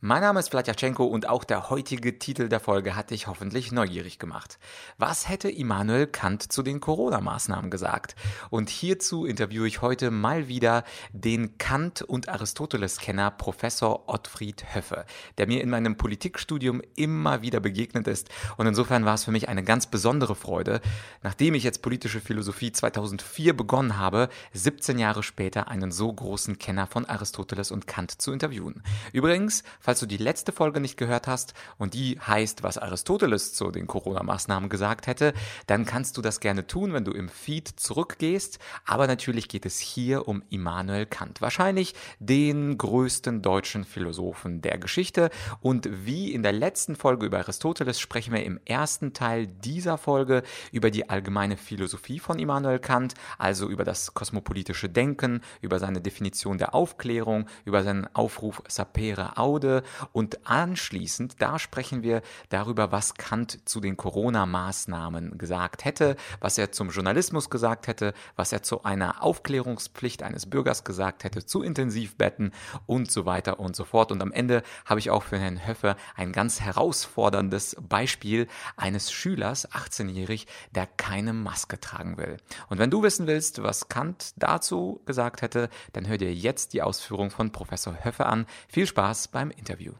Mein 0.00 0.20
Name 0.20 0.38
ist 0.38 0.50
Vladyachenko 0.50 1.04
und 1.04 1.28
auch 1.28 1.42
der 1.42 1.70
heutige 1.70 2.20
Titel 2.20 2.48
der 2.48 2.60
Folge 2.60 2.94
hat 2.94 3.10
dich 3.10 3.26
hoffentlich 3.26 3.72
neugierig 3.72 4.20
gemacht. 4.20 4.60
Was 4.96 5.28
hätte 5.28 5.50
Immanuel 5.50 6.06
Kant 6.06 6.52
zu 6.52 6.62
den 6.62 6.78
Corona-Maßnahmen 6.78 7.68
gesagt? 7.68 8.14
Und 8.48 8.70
hierzu 8.70 9.26
interviewe 9.26 9.66
ich 9.66 9.82
heute 9.82 10.12
mal 10.12 10.46
wieder 10.46 10.84
den 11.12 11.58
Kant- 11.58 12.02
und 12.02 12.28
Aristoteles-Kenner 12.28 13.32
Professor 13.32 14.08
Ottfried 14.08 14.72
Höffe, 14.72 15.04
der 15.36 15.48
mir 15.48 15.62
in 15.62 15.70
meinem 15.70 15.96
Politikstudium 15.96 16.80
immer 16.94 17.42
wieder 17.42 17.58
begegnet 17.58 18.06
ist. 18.06 18.28
Und 18.56 18.68
insofern 18.68 19.04
war 19.04 19.14
es 19.14 19.24
für 19.24 19.32
mich 19.32 19.48
eine 19.48 19.64
ganz 19.64 19.86
besondere 19.86 20.36
Freude, 20.36 20.80
nachdem 21.24 21.54
ich 21.54 21.64
jetzt 21.64 21.82
politische 21.82 22.20
Philosophie 22.20 22.70
2004 22.70 23.56
begonnen 23.56 23.96
habe, 23.96 24.28
17 24.52 25.00
Jahre 25.00 25.24
später 25.24 25.66
einen 25.66 25.90
so 25.90 26.12
großen 26.12 26.56
Kenner 26.58 26.86
von 26.86 27.04
Aristoteles 27.04 27.72
und 27.72 27.88
Kant 27.88 28.12
zu 28.22 28.30
interviewen. 28.30 28.84
Übrigens, 29.12 29.64
Falls 29.88 30.00
du 30.00 30.06
die 30.06 30.18
letzte 30.18 30.52
Folge 30.52 30.80
nicht 30.80 30.98
gehört 30.98 31.26
hast 31.26 31.54
und 31.78 31.94
die 31.94 32.20
heißt, 32.20 32.62
was 32.62 32.76
Aristoteles 32.76 33.54
zu 33.54 33.70
den 33.70 33.86
Corona-Maßnahmen 33.86 34.68
gesagt 34.68 35.06
hätte, 35.06 35.32
dann 35.66 35.86
kannst 35.86 36.18
du 36.18 36.20
das 36.20 36.40
gerne 36.40 36.66
tun, 36.66 36.92
wenn 36.92 37.06
du 37.06 37.12
im 37.12 37.30
Feed 37.30 37.68
zurückgehst. 37.68 38.58
Aber 38.84 39.06
natürlich 39.06 39.48
geht 39.48 39.64
es 39.64 39.78
hier 39.78 40.28
um 40.28 40.42
Immanuel 40.50 41.06
Kant, 41.06 41.40
wahrscheinlich 41.40 41.94
den 42.18 42.76
größten 42.76 43.40
deutschen 43.40 43.84
Philosophen 43.84 44.60
der 44.60 44.76
Geschichte. 44.76 45.30
Und 45.62 45.88
wie 46.04 46.34
in 46.34 46.42
der 46.42 46.52
letzten 46.52 46.94
Folge 46.94 47.24
über 47.24 47.38
Aristoteles 47.38 47.98
sprechen 47.98 48.34
wir 48.34 48.44
im 48.44 48.60
ersten 48.66 49.14
Teil 49.14 49.46
dieser 49.46 49.96
Folge 49.96 50.42
über 50.70 50.90
die 50.90 51.08
allgemeine 51.08 51.56
Philosophie 51.56 52.18
von 52.18 52.38
Immanuel 52.38 52.78
Kant, 52.78 53.14
also 53.38 53.66
über 53.70 53.84
das 53.84 54.12
kosmopolitische 54.12 54.90
Denken, 54.90 55.40
über 55.62 55.78
seine 55.78 56.02
Definition 56.02 56.58
der 56.58 56.74
Aufklärung, 56.74 57.46
über 57.64 57.82
seinen 57.82 58.06
Aufruf 58.14 58.62
Sapere 58.68 59.38
Aude 59.38 59.77
und 60.12 60.46
anschließend, 60.46 61.40
da 61.40 61.58
sprechen 61.58 62.02
wir 62.02 62.22
darüber, 62.48 62.92
was 62.92 63.14
Kant 63.14 63.68
zu 63.68 63.80
den 63.80 63.96
Corona-Maßnahmen 63.96 65.38
gesagt 65.38 65.84
hätte, 65.84 66.16
was 66.40 66.58
er 66.58 66.72
zum 66.72 66.90
Journalismus 66.90 67.50
gesagt 67.50 67.86
hätte, 67.86 68.14
was 68.36 68.52
er 68.52 68.62
zu 68.62 68.84
einer 68.84 69.22
Aufklärungspflicht 69.22 70.22
eines 70.22 70.46
Bürgers 70.46 70.84
gesagt 70.84 71.24
hätte, 71.24 71.44
zu 71.44 71.62
Intensivbetten 71.62 72.52
und 72.86 73.10
so 73.10 73.26
weiter 73.26 73.60
und 73.60 73.76
so 73.76 73.84
fort. 73.84 74.12
Und 74.12 74.22
am 74.22 74.32
Ende 74.32 74.62
habe 74.84 75.00
ich 75.00 75.10
auch 75.10 75.22
für 75.22 75.38
Herrn 75.38 75.66
Höffe 75.66 75.96
ein 76.16 76.32
ganz 76.32 76.60
herausforderndes 76.60 77.76
Beispiel 77.80 78.48
eines 78.76 79.12
Schülers, 79.12 79.70
18-jährig, 79.70 80.46
der 80.74 80.86
keine 80.86 81.32
Maske 81.32 81.80
tragen 81.80 82.16
will. 82.16 82.38
Und 82.68 82.78
wenn 82.78 82.90
du 82.90 83.02
wissen 83.02 83.26
willst, 83.26 83.62
was 83.62 83.88
Kant 83.88 84.32
dazu 84.36 85.00
gesagt 85.06 85.42
hätte, 85.42 85.68
dann 85.92 86.06
hör 86.06 86.18
dir 86.18 86.32
jetzt 86.32 86.72
die 86.72 86.82
Ausführung 86.82 87.30
von 87.30 87.52
Professor 87.52 88.04
Höffe 88.04 88.26
an. 88.26 88.46
Viel 88.68 88.86
Spaß 88.86 89.28
beim 89.28 89.50
Interview. 89.50 89.67
Interview. 89.68 89.92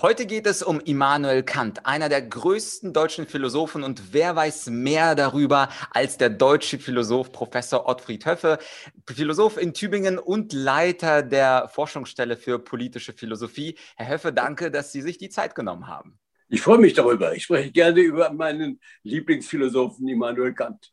Heute 0.00 0.26
geht 0.26 0.46
es 0.46 0.62
um 0.62 0.80
Immanuel 0.80 1.44
Kant, 1.44 1.86
einer 1.86 2.08
der 2.08 2.22
größten 2.22 2.92
deutschen 2.92 3.26
Philosophen 3.26 3.84
und 3.84 4.12
wer 4.12 4.34
weiß 4.34 4.70
mehr 4.70 5.14
darüber 5.14 5.68
als 5.90 6.16
der 6.16 6.30
deutsche 6.30 6.78
Philosoph 6.78 7.30
Professor 7.30 7.86
Ottfried 7.86 8.26
Höffe, 8.26 8.58
Philosoph 9.06 9.56
in 9.56 9.72
Tübingen 9.72 10.18
und 10.18 10.52
Leiter 10.52 11.22
der 11.22 11.68
Forschungsstelle 11.68 12.36
für 12.36 12.58
politische 12.58 13.12
Philosophie. 13.12 13.76
Herr 13.96 14.08
Höffe, 14.08 14.32
danke, 14.32 14.72
dass 14.72 14.90
Sie 14.90 15.02
sich 15.02 15.18
die 15.18 15.28
Zeit 15.28 15.54
genommen 15.54 15.86
haben. 15.86 16.18
Ich 16.48 16.62
freue 16.62 16.78
mich 16.78 16.94
darüber. 16.94 17.34
Ich 17.34 17.44
spreche 17.44 17.70
gerne 17.70 18.00
über 18.00 18.32
meinen 18.32 18.80
Lieblingsphilosophen 19.04 20.08
Immanuel 20.08 20.54
Kant. 20.54 20.92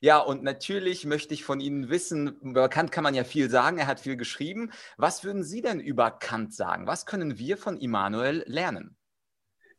Ja, 0.00 0.18
und 0.18 0.42
natürlich 0.42 1.04
möchte 1.04 1.34
ich 1.34 1.44
von 1.44 1.60
Ihnen 1.60 1.88
wissen, 1.90 2.38
über 2.40 2.68
Kant 2.68 2.92
kann 2.92 3.04
man 3.04 3.14
ja 3.14 3.24
viel 3.24 3.50
sagen, 3.50 3.78
er 3.78 3.86
hat 3.86 4.00
viel 4.00 4.16
geschrieben. 4.16 4.70
Was 4.96 5.24
würden 5.24 5.42
Sie 5.42 5.60
denn 5.60 5.80
über 5.80 6.10
Kant 6.10 6.54
sagen? 6.54 6.86
Was 6.86 7.04
können 7.04 7.38
wir 7.38 7.56
von 7.56 7.76
Immanuel 7.76 8.44
lernen? 8.46 8.96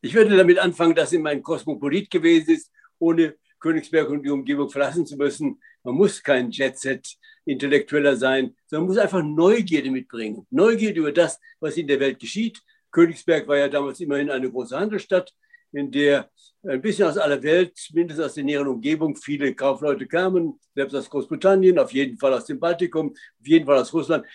Ich 0.02 0.14
würde 0.14 0.36
damit 0.36 0.60
anfangen, 0.60 0.96
dass 0.96 1.14
er 1.14 1.26
ein 1.26 1.44
Kosmopolit 1.44 2.10
gewesen 2.10 2.52
ist, 2.52 2.72
ohne 3.00 3.36
Königsberg 3.60 4.10
und 4.10 4.24
die 4.24 4.30
Umgebung 4.30 4.70
verlassen 4.70 5.06
zu 5.06 5.18
müssen. 5.18 5.62
Man 5.84 5.96
muss 5.96 6.22
kein 6.22 6.52
Jet-Set-Intellektueller 6.52 8.16
sein, 8.16 8.56
sondern 8.68 8.88
muss 8.88 8.98
einfach 8.98 9.24
Neugierde 9.24 9.92
mitbringen. 9.92 10.48
Neugierde 10.50 11.00
über 11.00 11.12
das, 11.12 11.40
was 11.60 11.78
in 11.78 11.88
der 11.88 12.00
Welt 12.00 12.20
geschieht. 12.20 12.62
Königsberg 12.92 13.48
war 13.48 13.58
ja 13.58 13.68
damals 13.68 14.00
immerhin 14.00 14.32
eine 14.32 14.50
große 14.50 14.78
Handelsstadt 14.78 15.34
in 15.72 15.92
der 15.92 16.30
ein 16.64 16.82
bisschen 16.82 17.08
aus 17.08 17.18
aller 17.18 17.42
Welt, 17.42 17.78
mindestens 17.94 18.26
aus 18.26 18.34
der 18.34 18.44
näheren 18.44 18.68
Umgebung, 18.68 19.16
viele 19.16 19.56
Kaufleute 19.56 20.08
kamen, 20.08 20.60
selbst 20.76 20.96
aus 20.96 21.10
Großbritannien, 21.10 21.80
auf 21.80 21.94
jeden 21.94 22.18
Fall 22.18 22.34
aus 22.34 22.46
dem 22.46 22.60
Baltikum, 22.60 23.12
auf 23.12 23.48
jeden 23.48 23.66
Fall 23.66 23.78
aus 23.78 23.94
Russland. 23.94 24.26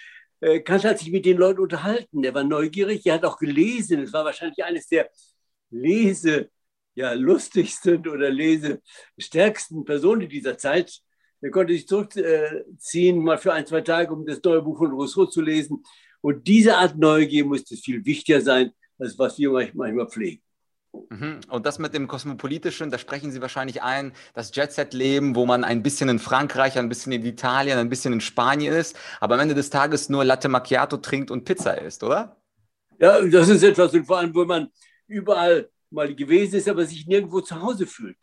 Äh, 0.41 0.61
Kant 0.61 0.85
hat 0.85 0.99
sich 0.99 1.11
mit 1.11 1.27
den 1.27 1.37
Leuten 1.37 1.61
unterhalten, 1.61 2.25
er 2.25 2.35
war 2.35 2.45
neugierig, 2.45 3.05
er 3.07 3.15
hat 3.15 3.25
auch 3.25 3.39
gelesen. 3.39 4.03
Es 4.03 4.13
war 4.13 4.25
wahrscheinlich 4.25 4.65
eines 4.65 4.89
der 4.89 5.11
lese, 5.71 6.51
ja, 6.95 7.13
lustigsten 7.13 8.07
oder 8.09 8.31
lesestärksten 8.31 9.85
Personen 9.85 10.29
dieser 10.29 10.57
Zeit. 10.57 11.01
Er 11.41 11.51
konnte 11.51 11.75
sich 11.75 11.87
zurückziehen, 11.87 13.23
mal 13.23 13.39
für 13.39 13.53
ein, 13.53 13.67
zwei 13.67 13.83
Tage, 13.83 14.13
um 14.13 14.25
das 14.25 14.43
neue 14.43 14.63
Buch 14.63 14.79
von 14.79 14.93
Rousseau 14.93 15.27
zu 15.27 15.43
lesen. 15.43 15.85
Und 16.23 16.47
diese 16.49 16.77
Art 16.77 16.97
Neugier 16.97 17.45
musste 17.45 17.77
viel 17.77 18.05
wichtiger 18.05 18.41
sein, 18.41 18.73
als 18.99 19.19
was 19.19 19.39
wir 19.39 19.51
manchmal 19.75 20.09
pflegen. 20.09 20.43
Mhm. 21.11 21.41
Und 21.49 21.67
das 21.67 21.79
mit 21.79 21.95
dem 21.95 22.09
Kosmopolitischen, 22.09 22.91
da 22.91 22.99
sprechen 22.99 23.31
Sie 23.31 23.41
wahrscheinlich 23.41 23.83
ein, 23.83 24.13
das 24.35 24.55
Jet-Set-Leben, 24.55 25.35
wo 25.35 25.47
man 25.47 25.65
ein 25.65 25.83
bisschen 25.83 26.09
in 26.09 26.19
Frankreich, 26.19 26.79
ein 26.79 26.89
bisschen 26.89 27.13
in 27.13 27.25
Italien, 27.25 27.79
ein 27.79 27.89
bisschen 27.89 28.13
in 28.13 28.21
Spanien 28.21 28.73
ist, 28.73 28.97
aber 29.21 29.35
am 29.35 29.41
Ende 29.41 29.55
des 29.55 29.71
Tages 29.71 30.09
nur 30.09 30.25
Latte 30.25 30.49
Macchiato 30.49 30.97
trinkt 30.99 31.31
und 31.31 31.45
Pizza 31.45 31.81
isst, 31.81 32.03
oder? 32.03 32.37
Ja, 32.99 33.21
das 33.23 33.49
ist 33.49 33.63
etwas, 33.63 33.93
und 33.93 34.07
vor 34.07 34.19
allem, 34.19 34.35
wo 34.35 34.45
man 34.45 34.69
überall 35.07 35.69
mal 35.91 36.15
gewesen 36.15 36.57
ist, 36.57 36.69
aber 36.69 36.85
sich 36.85 37.07
nirgendwo 37.07 37.41
zu 37.41 37.61
Hause 37.61 37.87
fühlt. 37.87 38.19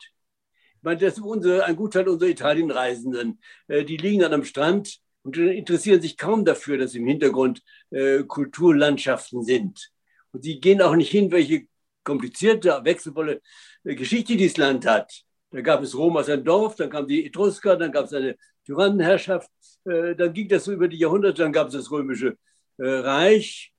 Ich 0.76 0.82
meine, 0.82 0.98
das 0.98 1.14
ist 1.14 1.20
unsere, 1.20 1.64
ein 1.64 1.76
Gutteil 1.76 2.08
unserer 2.08 2.28
Italienreisenden. 2.28 3.40
Äh, 3.68 3.84
die 3.84 3.96
liegen 3.96 4.20
dann 4.20 4.34
am 4.34 4.44
Strand 4.44 4.98
und 5.22 5.36
interessieren 5.36 6.02
sich 6.02 6.16
kaum 6.16 6.44
dafür, 6.44 6.78
dass 6.78 6.94
im 6.94 7.06
Hintergrund 7.06 7.62
äh, 7.90 8.24
Kulturlandschaften 8.24 9.44
sind. 9.44 9.92
Und 10.32 10.42
sie 10.42 10.60
gehen 10.60 10.82
auch 10.82 10.96
nicht 10.96 11.10
hin, 11.10 11.30
welche 11.30 11.66
komplizierte, 12.04 12.80
wechselvolle 12.82 13.40
äh, 13.84 13.94
Geschichte 13.94 14.36
dieses 14.36 14.56
Land 14.56 14.86
hat. 14.86 15.22
Da 15.50 15.60
gab 15.60 15.82
es 15.82 15.96
Rom 15.96 16.16
als 16.16 16.28
ein 16.28 16.44
Dorf, 16.44 16.76
dann 16.76 16.90
kam 16.90 17.06
die 17.06 17.26
Etrusker, 17.26 17.76
dann 17.76 17.92
gab 17.92 18.06
es 18.06 18.14
eine 18.14 18.36
Tyrannenherrschaft, 18.64 19.50
äh, 19.84 20.14
dann 20.14 20.32
ging 20.32 20.48
das 20.48 20.64
so 20.64 20.72
über 20.72 20.88
die 20.88 20.98
Jahrhunderte, 20.98 21.42
dann 21.42 21.52
gab 21.52 21.68
es 21.68 21.74
das 21.74 21.90
Römische 21.90 22.36
äh, 22.78 22.88
Reich, 22.88 23.72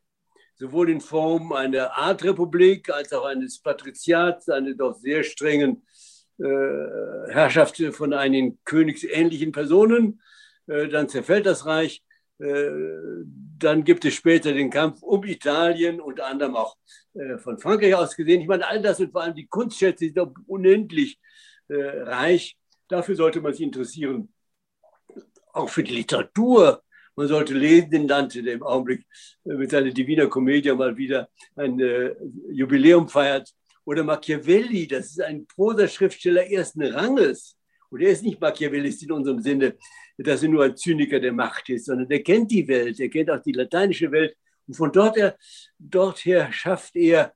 sowohl 0.55 0.91
in 0.91 1.01
Form 1.01 1.51
einer 1.51 1.97
Art 1.97 2.23
Republik 2.23 2.89
als 2.89 3.11
auch 3.11 3.25
eines 3.25 3.59
Patriziats, 3.59 4.49
einer 4.49 4.73
doch 4.75 4.95
sehr 4.95 5.23
strengen 5.23 5.83
Herrschaft 6.39 7.77
von 7.91 8.11
einigen 8.11 8.59
königsähnlichen 8.65 9.51
Personen. 9.51 10.19
Dann 10.65 11.07
zerfällt 11.07 11.45
das 11.45 11.67
Reich. 11.67 12.03
Dann 12.39 13.83
gibt 13.83 14.03
es 14.03 14.15
später 14.15 14.51
den 14.51 14.71
Kampf 14.71 15.03
um 15.03 15.23
Italien, 15.25 16.01
unter 16.01 16.25
anderem 16.25 16.55
auch 16.55 16.75
äh, 16.75 17.02
von 17.37 17.59
Frankreich 17.59 17.93
aus 17.93 18.15
gesehen. 18.15 18.41
Ich 18.41 18.47
meine, 18.47 18.67
all 18.67 18.81
das 18.81 18.99
und 18.99 19.11
vor 19.11 19.21
allem 19.21 19.35
die 19.35 19.45
Kunstschätze 19.45 20.05
sind 20.05 20.19
unendlich 20.47 21.19
äh, 21.67 22.01
reich. 22.01 22.57
Dafür 22.87 23.15
sollte 23.15 23.41
man 23.41 23.53
sich 23.53 23.61
interessieren. 23.61 24.33
Auch 25.53 25.69
für 25.69 25.83
die 25.83 25.95
Literatur. 25.95 26.81
Man 27.15 27.27
sollte 27.27 27.53
lesen 27.53 27.91
den 27.91 28.07
Dante, 28.07 28.41
der 28.41 28.55
im 28.55 28.63
Augenblick 28.63 29.05
äh, 29.45 29.53
mit 29.53 29.69
seiner 29.69 29.91
Divina 29.91 30.25
Commedia 30.25 30.73
mal 30.73 30.97
wieder 30.97 31.29
ein 31.55 31.79
äh, 31.79 32.15
Jubiläum 32.51 33.07
feiert. 33.07 33.53
Oder 33.85 34.03
Machiavelli, 34.03 34.87
das 34.87 35.07
ist 35.07 35.21
ein 35.21 35.45
Prosaschriftsteller 35.45 36.49
ersten 36.49 36.83
Ranges. 36.83 37.57
Und 37.89 38.01
er 38.01 38.11
ist 38.11 38.23
nicht 38.23 38.41
Machiavellist 38.41 39.03
in 39.03 39.11
unserem 39.11 39.39
Sinne, 39.39 39.75
dass 40.17 40.41
er 40.41 40.49
nur 40.49 40.63
ein 40.63 40.75
Zyniker 40.75 41.19
der 41.19 41.33
Macht 41.33 41.69
ist, 41.69 41.85
sondern 41.85 42.07
der 42.07 42.23
kennt 42.23 42.49
die 42.49 42.67
Welt, 42.67 42.99
er 42.99 43.09
kennt 43.09 43.29
auch 43.29 43.41
die 43.41 43.51
lateinische 43.51 44.11
Welt 44.11 44.35
und 44.67 44.75
von 44.75 44.91
dort 44.91 45.17
her, 45.17 45.37
dorther 45.79 46.51
schafft 46.51 46.95
er 46.95 47.33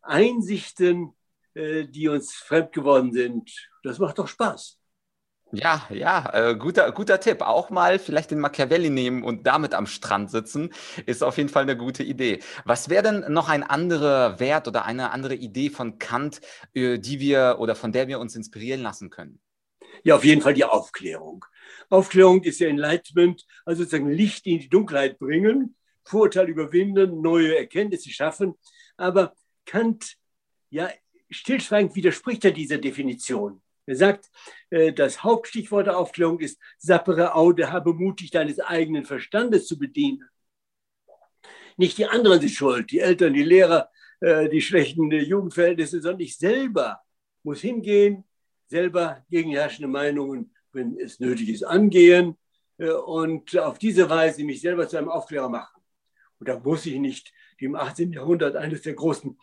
Einsichten, 0.00 1.14
äh, 1.54 1.84
die 1.84 2.08
uns 2.08 2.34
fremd 2.34 2.72
geworden 2.72 3.12
sind. 3.12 3.50
Das 3.82 3.98
macht 3.98 4.18
doch 4.18 4.28
Spaß. 4.28 4.78
Ja, 5.54 5.86
ja, 5.90 6.30
äh, 6.32 6.56
guter, 6.56 6.92
guter 6.92 7.20
Tipp. 7.20 7.42
Auch 7.42 7.68
mal 7.68 7.98
vielleicht 7.98 8.30
den 8.30 8.40
Machiavelli 8.40 8.88
nehmen 8.88 9.22
und 9.22 9.46
damit 9.46 9.74
am 9.74 9.86
Strand 9.86 10.30
sitzen, 10.30 10.70
ist 11.04 11.22
auf 11.22 11.36
jeden 11.36 11.50
Fall 11.50 11.64
eine 11.64 11.76
gute 11.76 12.02
Idee. 12.02 12.38
Was 12.64 12.88
wäre 12.88 13.02
denn 13.02 13.30
noch 13.30 13.50
ein 13.50 13.62
anderer 13.62 14.40
Wert 14.40 14.66
oder 14.66 14.86
eine 14.86 15.10
andere 15.10 15.34
Idee 15.34 15.68
von 15.68 15.98
Kant, 15.98 16.40
äh, 16.72 16.98
die 16.98 17.20
wir 17.20 17.56
oder 17.58 17.74
von 17.74 17.92
der 17.92 18.08
wir 18.08 18.18
uns 18.18 18.34
inspirieren 18.34 18.80
lassen 18.80 19.10
können? 19.10 19.40
Ja, 20.04 20.16
auf 20.16 20.24
jeden 20.24 20.40
Fall 20.40 20.54
die 20.54 20.64
Aufklärung. 20.64 21.44
Aufklärung 21.90 22.42
ist 22.42 22.60
ja 22.60 22.68
Enlightenment, 22.68 23.44
also 23.66 23.82
sozusagen 23.82 24.10
Licht 24.10 24.46
in 24.46 24.58
die 24.58 24.70
Dunkelheit 24.70 25.18
bringen. 25.18 25.76
Vorurteile 26.04 26.50
überwinden, 26.50 27.20
neue 27.20 27.56
Erkenntnisse 27.56 28.10
schaffen. 28.10 28.54
Aber 28.96 29.34
Kant, 29.66 30.16
ja, 30.70 30.90
stillschweigend 31.30 31.94
widerspricht 31.94 32.44
er 32.44 32.50
dieser 32.52 32.78
Definition. 32.78 33.62
Er 33.86 33.96
sagt, 33.96 34.30
Äh, 34.72 34.92
das 34.92 35.22
Hauptstichwort 35.22 35.86
der 35.86 35.98
Aufklärung 35.98 36.40
ist 36.40 36.58
sappere 36.78 37.34
Aude, 37.34 37.70
habe 37.70 37.92
mutig 37.92 38.30
deines 38.30 38.58
eigenen 38.58 39.04
Verstandes 39.04 39.66
zu 39.66 39.78
bedienen. 39.78 40.24
Nicht 41.76 41.98
die 41.98 42.06
anderen 42.06 42.40
sind 42.40 42.50
schuld, 42.50 42.90
die 42.90 43.00
Eltern, 43.00 43.34
die 43.34 43.42
Lehrer, 43.42 43.90
äh, 44.20 44.48
die 44.48 44.62
schlechten 44.62 45.10
Jugendverhältnisse, 45.10 46.00
sondern 46.00 46.20
ich 46.20 46.36
selber 46.36 47.00
muss 47.42 47.60
hingehen, 47.60 48.24
selber 48.68 49.24
gegen 49.28 49.50
herrschende 49.50 49.88
Meinungen, 49.88 50.54
wenn 50.72 50.98
es 50.98 51.20
nötig 51.20 51.48
ist, 51.50 51.64
angehen 51.64 52.38
äh, 52.78 52.90
und 52.90 53.58
auf 53.58 53.78
diese 53.78 54.08
Weise 54.08 54.44
mich 54.44 54.60
selber 54.60 54.88
zu 54.88 54.96
einem 54.96 55.10
Aufklärer 55.10 55.48
machen. 55.48 55.81
Und 56.42 56.48
da 56.48 56.58
muss 56.58 56.86
ich 56.86 56.98
nicht 56.98 57.32
wie 57.56 57.66
im 57.66 57.76
18. 57.76 58.10
Jahrhundert 58.10 58.56
eines 58.56 58.82
der 58.82 58.94
großen 58.94 59.38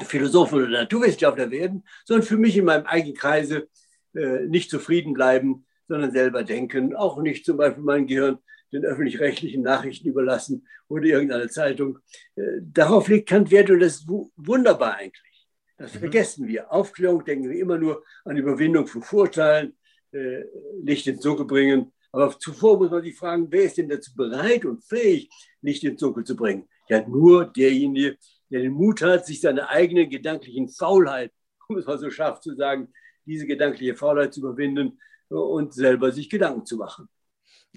Philosophen 0.00 0.58
oder 0.58 0.68
Naturwissenschaftler 0.68 1.48
werden, 1.52 1.84
sondern 2.04 2.26
für 2.26 2.36
mich 2.36 2.56
in 2.56 2.64
meinem 2.64 2.86
eigenen 2.86 3.14
Kreise 3.14 3.68
äh, 4.16 4.40
nicht 4.48 4.68
zufrieden 4.68 5.14
bleiben, 5.14 5.64
sondern 5.86 6.10
selber 6.10 6.42
denken, 6.42 6.96
auch 6.96 7.22
nicht 7.22 7.44
zum 7.44 7.56
Beispiel 7.56 7.84
mein 7.84 8.08
Gehirn 8.08 8.38
den 8.72 8.84
öffentlich-rechtlichen 8.84 9.62
Nachrichten 9.62 10.08
überlassen 10.08 10.66
oder 10.88 11.04
irgendeine 11.04 11.48
Zeitung. 11.48 12.00
Äh, 12.34 12.42
darauf 12.62 13.06
liegt 13.06 13.28
Kant 13.28 13.52
Wert 13.52 13.70
und 13.70 13.78
das 13.78 13.98
ist 13.98 14.08
wunderbar 14.08 14.96
eigentlich. 14.96 15.46
Das 15.78 15.94
mhm. 15.94 16.00
vergessen 16.00 16.48
wir. 16.48 16.72
Aufklärung 16.72 17.24
denken 17.24 17.48
wir 17.48 17.60
immer 17.60 17.78
nur 17.78 18.02
an 18.24 18.36
Überwindung 18.36 18.88
von 18.88 19.02
Vorteilen, 19.02 19.76
äh, 20.10 20.42
Licht 20.82 21.06
ins 21.06 21.20
Dunkel 21.20 21.46
bringen. 21.46 21.92
Aber 22.16 22.38
zuvor 22.38 22.78
muss 22.78 22.90
man 22.90 23.02
sich 23.02 23.14
fragen, 23.14 23.46
wer 23.50 23.64
ist 23.64 23.76
denn 23.76 23.90
dazu 23.90 24.14
bereit 24.14 24.64
und 24.64 24.82
fähig, 24.82 25.28
Licht 25.60 25.84
ins 25.84 26.00
Dunkel 26.00 26.24
zu 26.24 26.34
bringen? 26.34 26.66
Ja, 26.88 27.06
nur 27.06 27.44
derjenige, 27.44 28.16
der 28.48 28.62
den 28.62 28.72
Mut 28.72 29.02
hat, 29.02 29.26
sich 29.26 29.42
seine 29.42 29.68
eigene 29.68 30.08
gedanklichen 30.08 30.70
Faulheit, 30.70 31.30
um 31.68 31.76
es 31.76 31.84
mal 31.84 31.98
so 31.98 32.08
scharf 32.10 32.40
zu 32.40 32.54
sagen, 32.54 32.90
diese 33.26 33.46
gedankliche 33.46 33.94
Faulheit 33.94 34.32
zu 34.32 34.40
überwinden 34.40 34.98
und 35.28 35.74
selber 35.74 36.10
sich 36.10 36.30
Gedanken 36.30 36.64
zu 36.64 36.78
machen. 36.78 37.06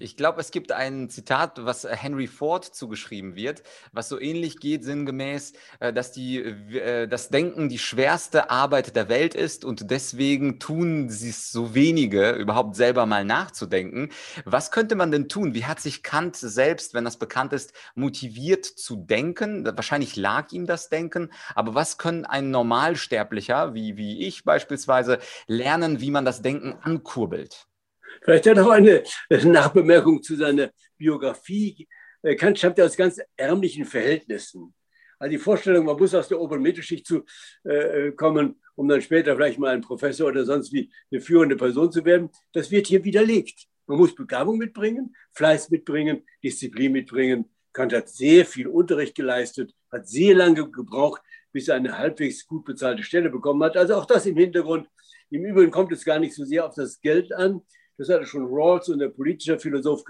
Ich 0.00 0.16
glaube, 0.16 0.40
es 0.40 0.50
gibt 0.50 0.72
ein 0.72 1.10
Zitat, 1.10 1.64
was 1.64 1.84
äh, 1.84 1.94
Henry 1.94 2.26
Ford 2.26 2.64
zugeschrieben 2.64 3.36
wird, 3.36 3.62
was 3.92 4.08
so 4.08 4.18
ähnlich 4.18 4.58
geht, 4.58 4.82
sinngemäß, 4.82 5.52
äh, 5.78 5.92
dass 5.92 6.10
die, 6.10 6.38
äh, 6.38 7.06
das 7.06 7.28
Denken 7.28 7.68
die 7.68 7.78
schwerste 7.78 8.48
Arbeit 8.48 8.96
der 8.96 9.10
Welt 9.10 9.34
ist 9.34 9.62
und 9.62 9.90
deswegen 9.90 10.58
tun 10.58 11.10
sie 11.10 11.28
es 11.28 11.52
so 11.52 11.74
wenige, 11.74 12.30
überhaupt 12.30 12.76
selber 12.76 13.04
mal 13.04 13.26
nachzudenken. 13.26 14.08
Was 14.46 14.70
könnte 14.70 14.94
man 14.94 15.10
denn 15.10 15.28
tun? 15.28 15.52
Wie 15.52 15.66
hat 15.66 15.80
sich 15.80 16.02
Kant 16.02 16.36
selbst, 16.36 16.94
wenn 16.94 17.04
das 17.04 17.18
bekannt 17.18 17.52
ist, 17.52 17.74
motiviert 17.94 18.64
zu 18.64 18.96
denken? 18.96 19.66
Wahrscheinlich 19.66 20.16
lag 20.16 20.50
ihm 20.52 20.66
das 20.66 20.88
Denken, 20.88 21.30
aber 21.54 21.74
was 21.74 21.98
können 21.98 22.24
ein 22.24 22.50
Normalsterblicher, 22.50 23.74
wie, 23.74 23.98
wie 23.98 24.26
ich 24.26 24.44
beispielsweise, 24.44 25.18
lernen, 25.46 26.00
wie 26.00 26.10
man 26.10 26.24
das 26.24 26.40
Denken 26.40 26.78
ankurbelt? 26.80 27.69
Vielleicht 28.22 28.46
hat 28.46 28.56
er 28.56 28.66
auch 28.66 28.70
eine 28.70 29.02
Nachbemerkung 29.44 30.22
zu 30.22 30.36
seiner 30.36 30.70
Biografie. 30.96 31.88
Kant 32.36 32.58
stammte 32.58 32.84
aus 32.84 32.96
ganz 32.96 33.20
ärmlichen 33.36 33.84
Verhältnissen. 33.84 34.74
Also 35.18 35.32
die 35.32 35.38
Vorstellung, 35.38 35.84
man 35.84 35.98
muss 35.98 36.14
aus 36.14 36.28
der 36.28 36.40
oberen 36.40 36.62
Mittelschicht 36.62 37.06
zu, 37.06 37.24
äh, 37.64 38.10
kommen, 38.12 38.60
um 38.74 38.88
dann 38.88 39.02
später 39.02 39.36
vielleicht 39.36 39.58
mal 39.58 39.74
ein 39.74 39.82
Professor 39.82 40.28
oder 40.28 40.46
sonst 40.46 40.72
wie 40.72 40.90
eine 41.12 41.20
führende 41.20 41.56
Person 41.56 41.92
zu 41.92 42.04
werden, 42.06 42.30
das 42.52 42.70
wird 42.70 42.86
hier 42.86 43.04
widerlegt. 43.04 43.66
Man 43.86 43.98
muss 43.98 44.14
Begabung 44.14 44.56
mitbringen, 44.56 45.14
Fleiß 45.32 45.70
mitbringen, 45.70 46.24
Disziplin 46.42 46.92
mitbringen. 46.92 47.50
Kant 47.72 47.92
hat 47.92 48.08
sehr 48.08 48.46
viel 48.46 48.66
Unterricht 48.66 49.14
geleistet, 49.14 49.74
hat 49.92 50.08
sehr 50.08 50.34
lange 50.34 50.70
gebraucht, 50.70 51.20
bis 51.52 51.68
er 51.68 51.74
eine 51.74 51.98
halbwegs 51.98 52.46
gut 52.46 52.64
bezahlte 52.64 53.02
Stelle 53.02 53.28
bekommen 53.28 53.62
hat. 53.62 53.76
Also 53.76 53.96
auch 53.96 54.06
das 54.06 54.24
im 54.24 54.36
Hintergrund. 54.36 54.88
Im 55.28 55.44
Übrigen 55.44 55.70
kommt 55.70 55.92
es 55.92 56.04
gar 56.04 56.18
nicht 56.18 56.34
so 56.34 56.44
sehr 56.44 56.66
auf 56.66 56.74
das 56.74 57.00
Geld 57.00 57.32
an, 57.32 57.60
das 58.00 58.08
hatte 58.08 58.24
schon 58.24 58.46
Rawls 58.46 58.88
und 58.88 58.98
der 58.98 59.10
politische 59.10 59.58
Philosoph 59.58 60.04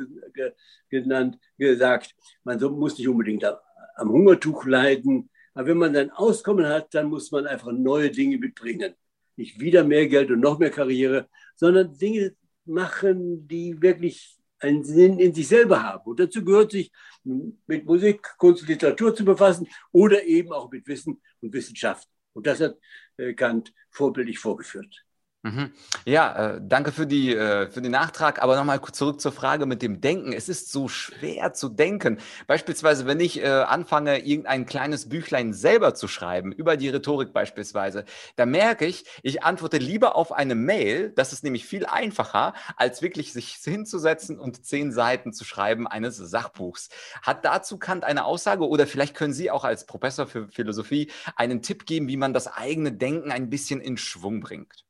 genannt, 0.88 1.38
gesagt, 1.58 2.14
man 2.44 2.60
muss 2.60 2.96
nicht 2.96 3.08
unbedingt 3.08 3.44
am 3.44 4.08
Hungertuch 4.08 4.64
leiden, 4.64 5.28
aber 5.54 5.66
wenn 5.68 5.78
man 5.78 5.92
dann 5.92 6.10
Auskommen 6.10 6.66
hat, 6.66 6.94
dann 6.94 7.08
muss 7.08 7.32
man 7.32 7.48
einfach 7.48 7.72
neue 7.72 8.10
Dinge 8.10 8.38
mitbringen. 8.38 8.94
Nicht 9.36 9.58
wieder 9.58 9.82
mehr 9.82 10.06
Geld 10.06 10.30
und 10.30 10.38
noch 10.38 10.60
mehr 10.60 10.70
Karriere, 10.70 11.28
sondern 11.56 11.98
Dinge 11.98 12.36
machen, 12.64 13.48
die 13.48 13.82
wirklich 13.82 14.38
einen 14.60 14.84
Sinn 14.84 15.18
in 15.18 15.34
sich 15.34 15.48
selber 15.48 15.82
haben. 15.82 16.08
Und 16.10 16.20
dazu 16.20 16.44
gehört 16.44 16.70
sich 16.70 16.92
mit 17.24 17.84
Musik, 17.86 18.22
Kunst 18.38 18.62
und 18.62 18.68
Literatur 18.68 19.12
zu 19.16 19.24
befassen 19.24 19.66
oder 19.90 20.22
eben 20.22 20.52
auch 20.52 20.70
mit 20.70 20.86
Wissen 20.86 21.20
und 21.40 21.52
Wissenschaft. 21.52 22.08
Und 22.34 22.46
das 22.46 22.60
hat 22.60 22.78
äh, 23.16 23.34
Kant 23.34 23.72
vorbildlich 23.90 24.38
vorgeführt. 24.38 25.04
Mhm. 25.42 25.72
Ja, 26.04 26.56
äh, 26.56 26.60
danke 26.62 26.92
für, 26.92 27.06
die, 27.06 27.34
äh, 27.34 27.70
für 27.70 27.80
den 27.80 27.92
Nachtrag. 27.92 28.42
Aber 28.42 28.56
nochmal 28.56 28.78
zurück 28.92 29.22
zur 29.22 29.32
Frage 29.32 29.64
mit 29.64 29.80
dem 29.80 30.02
Denken. 30.02 30.34
Es 30.34 30.50
ist 30.50 30.70
so 30.70 30.86
schwer 30.86 31.54
zu 31.54 31.70
denken. 31.70 32.18
Beispielsweise, 32.46 33.06
wenn 33.06 33.20
ich 33.20 33.42
äh, 33.42 33.46
anfange, 33.48 34.18
irgendein 34.18 34.66
kleines 34.66 35.08
Büchlein 35.08 35.54
selber 35.54 35.94
zu 35.94 36.08
schreiben, 36.08 36.52
über 36.52 36.76
die 36.76 36.90
Rhetorik 36.90 37.32
beispielsweise, 37.32 38.04
da 38.36 38.44
merke 38.44 38.84
ich, 38.84 39.06
ich 39.22 39.42
antworte 39.42 39.78
lieber 39.78 40.14
auf 40.14 40.30
eine 40.30 40.54
Mail. 40.54 41.10
Das 41.16 41.32
ist 41.32 41.42
nämlich 41.42 41.64
viel 41.64 41.86
einfacher, 41.86 42.52
als 42.76 43.00
wirklich 43.00 43.32
sich 43.32 43.54
hinzusetzen 43.64 44.38
und 44.38 44.66
zehn 44.66 44.92
Seiten 44.92 45.32
zu 45.32 45.46
schreiben 45.46 45.88
eines 45.88 46.18
Sachbuchs. 46.18 46.90
Hat 47.22 47.46
dazu 47.46 47.78
Kant 47.78 48.04
eine 48.04 48.26
Aussage 48.26 48.68
oder 48.68 48.86
vielleicht 48.86 49.16
können 49.16 49.32
Sie 49.32 49.50
auch 49.50 49.64
als 49.64 49.86
Professor 49.86 50.26
für 50.26 50.48
Philosophie 50.48 51.10
einen 51.34 51.62
Tipp 51.62 51.86
geben, 51.86 52.08
wie 52.08 52.18
man 52.18 52.34
das 52.34 52.46
eigene 52.46 52.92
Denken 52.92 53.32
ein 53.32 53.48
bisschen 53.48 53.80
in 53.80 53.96
Schwung 53.96 54.40
bringt? 54.40 54.84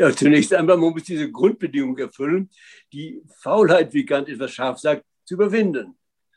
Ja, 0.00 0.10
zunächst 0.16 0.54
einmal, 0.54 0.78
man 0.78 0.94
muss 0.94 1.02
diese 1.02 1.30
Grundbedingung 1.30 1.98
erfüllen, 1.98 2.48
die 2.90 3.22
Faulheit, 3.42 3.92
wie 3.92 4.06
Kant 4.06 4.30
etwas 4.30 4.50
scharf 4.50 4.78
sagt, 4.78 5.04
zu 5.24 5.34
überwinden. 5.34 5.94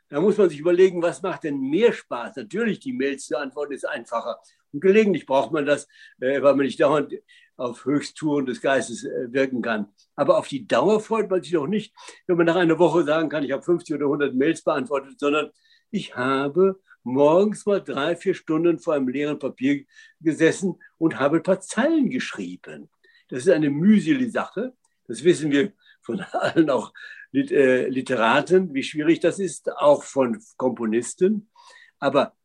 Da 0.10 0.19
muss 0.19 0.38
man 0.38 0.50
sich 0.50 0.60
überlegen, 0.60 1.01
was 1.01 1.21
macht 1.21 1.45
denn 1.45 1.62
mehr 1.62 1.94
Spaß? 1.94 2.36
Natürlich, 2.36 2.81
die 2.81 2.92
Mails 2.92 3.25
zu 3.25 3.39
antworten 3.39 3.71
ist 3.71 3.86
einfacher. 3.86 4.38
Und 4.74 4.81
gelegentlich 4.81 5.25
braucht 5.25 5.54
man 5.54 5.65
das, 5.65 5.88
äh, 6.19 6.42
weil 6.42 6.56
man 6.56 6.65
nicht 6.65 6.81
dauernd 6.81 7.13
auf 7.56 7.86
Höchsttouren 7.86 8.45
des 8.45 8.60
Geistes 8.60 9.06
äh, 9.06 9.31
wirken 9.31 9.62
kann. 9.62 9.88
Aber 10.18 10.39
auf 10.39 10.50
die 10.50 10.68
Dauer 10.68 11.00
freut 11.00 11.30
man 11.30 11.42
sich 11.42 11.54
doch 11.54 11.65
nicht, 11.65 11.95
wenn 12.27 12.36
man 12.36 12.48
nach 12.48 12.57
einer 12.57 12.80
Woche 12.80 13.06
sagen 13.06 13.30
kann, 13.30 13.45
ich 13.45 13.54
habe 13.54 13.63
50 13.63 13.95
oder 13.95 14.07
100 14.07 14.36
Mails 14.36 14.62
beantwortet, 14.62 15.21
sondern 15.21 15.51
ich 15.89 16.18
habe 16.18 16.81
morgens 17.04 17.65
mal 17.65 17.81
drei, 17.81 18.18
vier 18.18 18.33
Stunden 18.33 18.80
vor 18.80 18.95
einem 18.95 19.07
leeren 19.07 19.39
Papier 19.39 19.86
gesessen 20.19 20.75
und 20.98 21.18
habe 21.18 21.38
ein 21.38 21.44
paar 21.44 21.62
Zeilen 21.62 22.10
geschrieben. 22.10 22.89
Das 23.33 23.47
ist 23.47 23.50
eine 23.51 23.71
mühseli-Sache. 23.71 24.75
Das 25.07 25.24
wissen 25.24 25.50
wir 25.50 25.74
von 26.03 26.19
allen 26.19 26.69
auch 26.69 26.93
äh, 27.34 27.88
Literaten, 27.88 28.75
wie 28.75 28.84
schwierig 28.84 29.22
das 29.22 29.39
ist, 29.39 29.72
auch 29.72 30.03
von 30.03 30.39
Komponisten. 30.55 31.50
Aber 31.98 32.38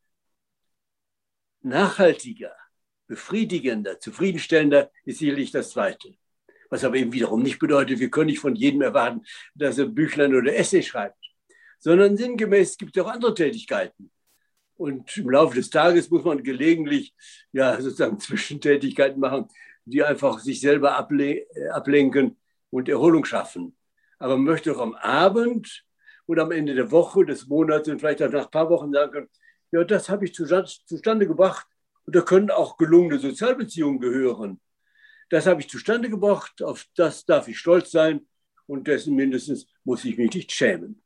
nachhaltiger, 1.61 2.57
befriedigender, 3.07 4.01
zufriedenstellender 4.01 4.91
ist 5.05 5.19
sicherlich 5.19 5.51
das 5.51 5.73
Zweite. 5.73 6.15
Was 6.71 6.85
aber 6.85 6.97
eben 6.97 7.13
wiederum 7.13 7.43
nicht 7.43 7.59
bedeutet, 7.59 7.99
wir 7.99 8.09
können 8.09 8.31
nicht 8.31 8.41
von 8.41 8.57
jedem 8.57 8.81
erwarten, 8.81 9.27
dass 9.55 9.77
er 9.77 9.85
Büchlein 9.85 10.35
oder 10.35 10.57
Essay 10.57 10.83
schreibt, 10.83 11.23
sondern 11.81 12.17
sinngemäß 12.17 12.79
gibt 12.79 12.97
es 12.97 13.05
auch 13.05 13.11
andere 13.11 13.35
Tätigkeiten. 13.35 14.11
Und 14.79 15.19
im 15.19 15.29
Laufe 15.29 15.57
des 15.57 15.69
Tages 15.69 16.09
muss 16.09 16.25
man 16.25 16.43
gelegentlich 16.43 17.15
ja, 17.53 17.79
sozusagen 17.79 18.19
Zwischentätigkeiten 18.21 19.21
machen, 19.21 19.49
die 19.91 20.03
einfach 20.03 20.39
sich 20.39 20.61
selber 20.61 20.97
able 20.97 21.47
äh, 21.55 21.69
ablenken 21.69 22.37
und 22.71 22.89
Erholung 22.89 23.25
schaffen. 23.25 23.77
Aber 24.19 24.37
man 24.37 24.45
möchte 24.45 24.73
auch 24.73 24.81
am 24.81 24.95
Abend 24.95 25.85
oder 26.27 26.43
am 26.43 26.53
Ende 26.53 26.75
der 26.75 26.91
Woche, 26.91 27.25
des 27.25 27.47
Monats 27.47 27.89
und 27.89 28.01
vielleicht 28.01 28.23
auch 28.23 28.31
nach 28.31 28.45
ein 28.45 28.51
paar 28.51 28.71
Wochen 28.71 28.93
sagen 28.93 29.13
können, 29.13 29.29
ja, 29.71 29.85
das 29.85 30.09
habe 30.09 30.25
ich 30.25 30.35
zustande 30.35 31.27
gebracht 31.27 31.67
und 32.05 32.17
da 32.17 32.23
können 32.23 32.51
auch 32.51 32.77
gelungene 32.77 33.19
Sozialbeziehungen 33.19 34.01
gehören. 34.01 34.61
Das 35.31 35.47
habe 35.47 35.61
ich 35.61 35.69
zustande 35.69 36.09
gebracht, 36.09 36.63
auf 36.63 36.87
das 36.95 37.25
darf 37.27 37.49
ich 37.49 37.59
stolz 37.59 37.91
sein 37.91 38.27
und 38.67 38.87
dessen 38.87 39.15
mindestens 39.15 39.67
muss 39.85 40.05
ich 40.05 40.17
mich 40.17 40.33
nicht 40.33 40.53
schämen. 40.53 41.03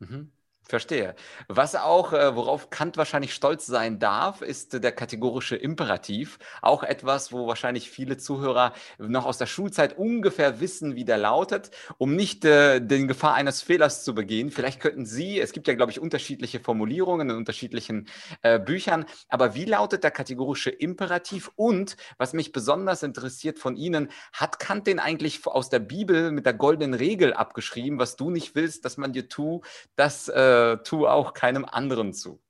Mhm. 0.00 0.32
Verstehe. 0.66 1.14
Was 1.46 1.74
auch, 1.74 2.14
äh, 2.14 2.34
worauf 2.36 2.70
Kant 2.70 2.96
wahrscheinlich 2.96 3.34
stolz 3.34 3.66
sein 3.66 3.98
darf, 3.98 4.40
ist 4.40 4.82
der 4.82 4.92
kategorische 4.92 5.56
Imperativ. 5.56 6.38
Auch 6.62 6.82
etwas, 6.82 7.32
wo 7.32 7.46
wahrscheinlich 7.46 7.90
viele 7.90 8.16
Zuhörer 8.16 8.72
noch 8.96 9.26
aus 9.26 9.36
der 9.36 9.44
Schulzeit 9.44 9.98
ungefähr 9.98 10.60
wissen, 10.60 10.96
wie 10.96 11.04
der 11.04 11.18
lautet, 11.18 11.70
um 11.98 12.16
nicht 12.16 12.46
äh, 12.46 12.80
den 12.80 13.08
Gefahr 13.08 13.34
eines 13.34 13.60
Fehlers 13.60 14.04
zu 14.04 14.14
begehen. 14.14 14.50
Vielleicht 14.50 14.80
könnten 14.80 15.04
Sie, 15.04 15.38
es 15.38 15.52
gibt 15.52 15.68
ja, 15.68 15.74
glaube 15.74 15.92
ich, 15.92 16.00
unterschiedliche 16.00 16.60
Formulierungen 16.60 17.28
in 17.28 17.36
unterschiedlichen 17.36 18.08
äh, 18.40 18.58
Büchern, 18.58 19.04
aber 19.28 19.54
wie 19.54 19.66
lautet 19.66 20.02
der 20.02 20.12
kategorische 20.12 20.70
Imperativ? 20.70 21.50
Und 21.56 21.98
was 22.16 22.32
mich 22.32 22.52
besonders 22.52 23.02
interessiert 23.02 23.58
von 23.58 23.76
Ihnen, 23.76 24.08
hat 24.32 24.58
Kant 24.58 24.86
den 24.86 24.98
eigentlich 24.98 25.46
aus 25.46 25.68
der 25.68 25.80
Bibel 25.80 26.32
mit 26.32 26.46
der 26.46 26.54
goldenen 26.54 26.94
Regel 26.94 27.34
abgeschrieben, 27.34 27.98
was 27.98 28.16
du 28.16 28.30
nicht 28.30 28.54
willst, 28.54 28.86
dass 28.86 28.96
man 28.96 29.12
dir 29.12 29.28
tu, 29.28 29.60
das 29.94 30.28
äh, 30.28 30.53
äh, 30.54 30.82
tu 30.82 31.06
auch 31.06 31.34
keinem 31.34 31.64
anderen 31.64 32.12
zu. 32.12 32.40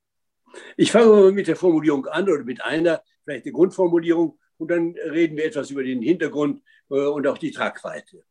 Ich 0.77 0.91
fange 0.91 1.07
mal 1.07 1.31
mit 1.31 1.47
der 1.47 1.55
Formulierung 1.55 2.05
an 2.07 2.29
oder 2.29 2.43
mit 2.43 2.63
einer, 2.63 3.01
vielleicht 3.23 3.45
der 3.45 3.51
Grundformulierung, 3.51 4.39
und 4.57 4.71
dann 4.71 4.95
reden 5.09 5.35
wir 5.35 5.45
etwas 5.45 5.69
über 5.71 5.83
den 5.83 6.01
Hintergrund 6.01 6.61
äh, 6.89 6.95
und 6.95 7.27
auch 7.27 7.37
die 7.37 7.51
Tragweite. 7.51 8.23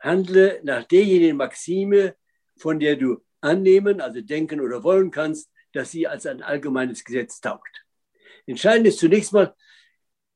Handle 0.00 0.60
nach 0.62 0.84
derjenigen 0.84 1.36
Maxime, 1.36 2.14
von 2.56 2.78
der 2.78 2.96
du 2.96 3.22
annehmen, 3.40 4.00
also 4.00 4.20
denken 4.20 4.60
oder 4.60 4.82
wollen 4.82 5.10
kannst, 5.10 5.50
dass 5.72 5.90
sie 5.90 6.06
als 6.06 6.26
ein 6.26 6.42
allgemeines 6.42 7.04
Gesetz 7.04 7.40
taugt. 7.40 7.84
Entscheidend 8.46 8.86
ist 8.86 8.98
zunächst 8.98 9.32
mal, 9.32 9.54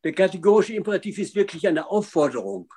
der 0.04 0.12
kategorische 0.12 0.74
Imperativ 0.74 1.18
ist 1.18 1.34
wirklich 1.34 1.66
eine 1.68 1.88
Aufforderung. 1.88 2.72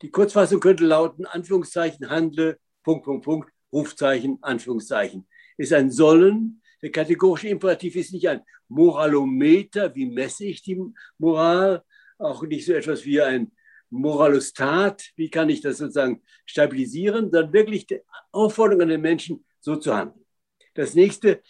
Die 0.00 0.10
Kurzfassung 0.10 0.60
könnte 0.60 0.84
lauten, 0.84 1.26
Anführungszeichen, 1.26 2.08
handle, 2.08 2.58
Punkt, 2.82 3.04
Punkt, 3.04 3.24
Punkt, 3.24 3.52
Rufzeichen, 3.72 4.38
Anführungszeichen. 4.42 5.26
Ist 5.56 5.72
ein 5.72 5.90
Sollen. 5.90 6.62
Der 6.82 6.90
kategorische 6.90 7.48
Imperativ 7.48 7.96
ist 7.96 8.12
nicht 8.12 8.28
ein 8.28 8.42
Moralometer, 8.68 9.94
wie 9.94 10.06
messe 10.06 10.44
ich 10.44 10.62
die 10.62 10.80
Moral, 11.18 11.82
auch 12.18 12.42
nicht 12.42 12.66
so 12.66 12.72
etwas 12.72 13.04
wie 13.04 13.20
ein 13.20 13.52
Moralostat, 13.90 15.10
wie 15.16 15.28
kann 15.28 15.50
ich 15.50 15.60
das 15.60 15.78
sozusagen 15.78 16.22
stabilisieren, 16.46 17.30
sondern 17.30 17.52
wirklich 17.52 17.86
die 17.86 18.00
Aufforderung 18.32 18.82
an 18.82 18.88
den 18.88 19.00
Menschen, 19.00 19.44
so 19.60 19.76
zu 19.76 19.94
handeln. 19.94 20.24
Das 20.74 20.94
nächste, 20.94 21.42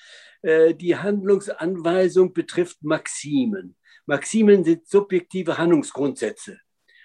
äh, 0.42 0.74
die 0.74 0.96
Handlungsanweisung 0.96 2.32
betrifft 2.32 2.82
Maximen. 2.82 3.76
Maximen 4.06 4.64
sind 4.64 4.88
subjektive 4.88 5.56
Handlungsgrundsätze. 5.56 6.58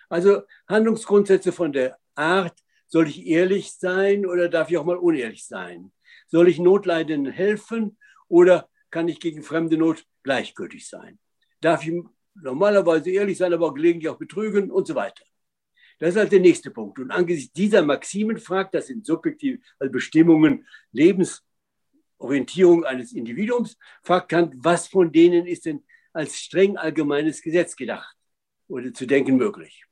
Also 0.10 0.42
Handlungsgrundsätze 0.68 1.52
von 1.52 1.72
der 1.72 1.98
Art, 2.16 2.58
soll 2.88 3.08
ich 3.08 3.28
ehrlich 3.28 3.74
sein 3.74 4.26
oder 4.26 4.50
darf 4.50 4.72
ich 4.72 4.78
auch 4.78 4.86
mal 4.86 4.98
unehrlich 4.98 5.46
sein? 5.46 5.92
Soll 6.28 6.48
ich 6.48 6.60
Notleidenden 6.60 7.32
helfen 7.32 7.98
oder 8.28 8.70
kann 8.90 9.08
ich 9.08 9.20
gegen 9.20 9.44
fremde 9.44 9.78
Not 9.78 10.06
gleichgültig 10.24 10.88
sein? 10.88 11.20
Darf 11.62 11.86
ich 11.86 11.94
normalerweise 12.36 13.10
ehrlich 13.12 13.38
sein, 13.38 13.54
aber 13.54 13.68
auch 13.68 13.74
gelegentlich 13.74 14.10
auch 14.10 14.18
betrügen 14.18 14.72
und 14.72 14.88
so 14.88 14.96
weiter? 14.96 15.24
Das 16.00 16.10
ist 16.10 16.18
halt 16.18 16.32
der 16.32 16.40
nächste 16.40 16.70
Punkt. 16.70 17.00
Und 17.00 17.12
angesichts 17.12 17.54
dieser 17.54 17.82
Maximen 17.82 18.38
fragt, 18.38 18.76
das 18.76 18.88
sind 18.88 19.06
subjektive 19.06 19.60
also 19.80 19.92
Bestimmungen, 19.92 20.68
Lebensorientierung 20.92 22.86
eines 22.86 23.14
Individuums, 23.14 23.78
fragt 24.04 24.30
Kant, 24.30 24.54
was 24.58 24.88
von 24.88 25.12
denen 25.12 25.48
ist 25.48 25.66
denn 25.66 25.84
als 26.14 26.40
streng 26.40 26.78
allgemeines 26.78 27.42
Gesetz 27.42 27.76
gedacht 27.76 28.16
oder 28.68 28.94
zu 28.94 29.06
denken 29.06 29.38
möglich. 29.38 29.86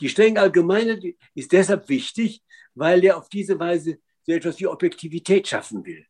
Die 0.00 0.08
streng 0.08 0.38
allgemeine 0.38 1.00
ist 1.34 1.52
deshalb 1.52 1.88
wichtig, 1.88 2.42
weil 2.74 3.04
er 3.04 3.16
auf 3.16 3.28
diese 3.28 3.58
Weise 3.58 3.98
so 4.24 4.32
etwas 4.32 4.58
wie 4.60 4.66
Objektivität 4.66 5.48
schaffen 5.48 5.84
will. 5.84 6.06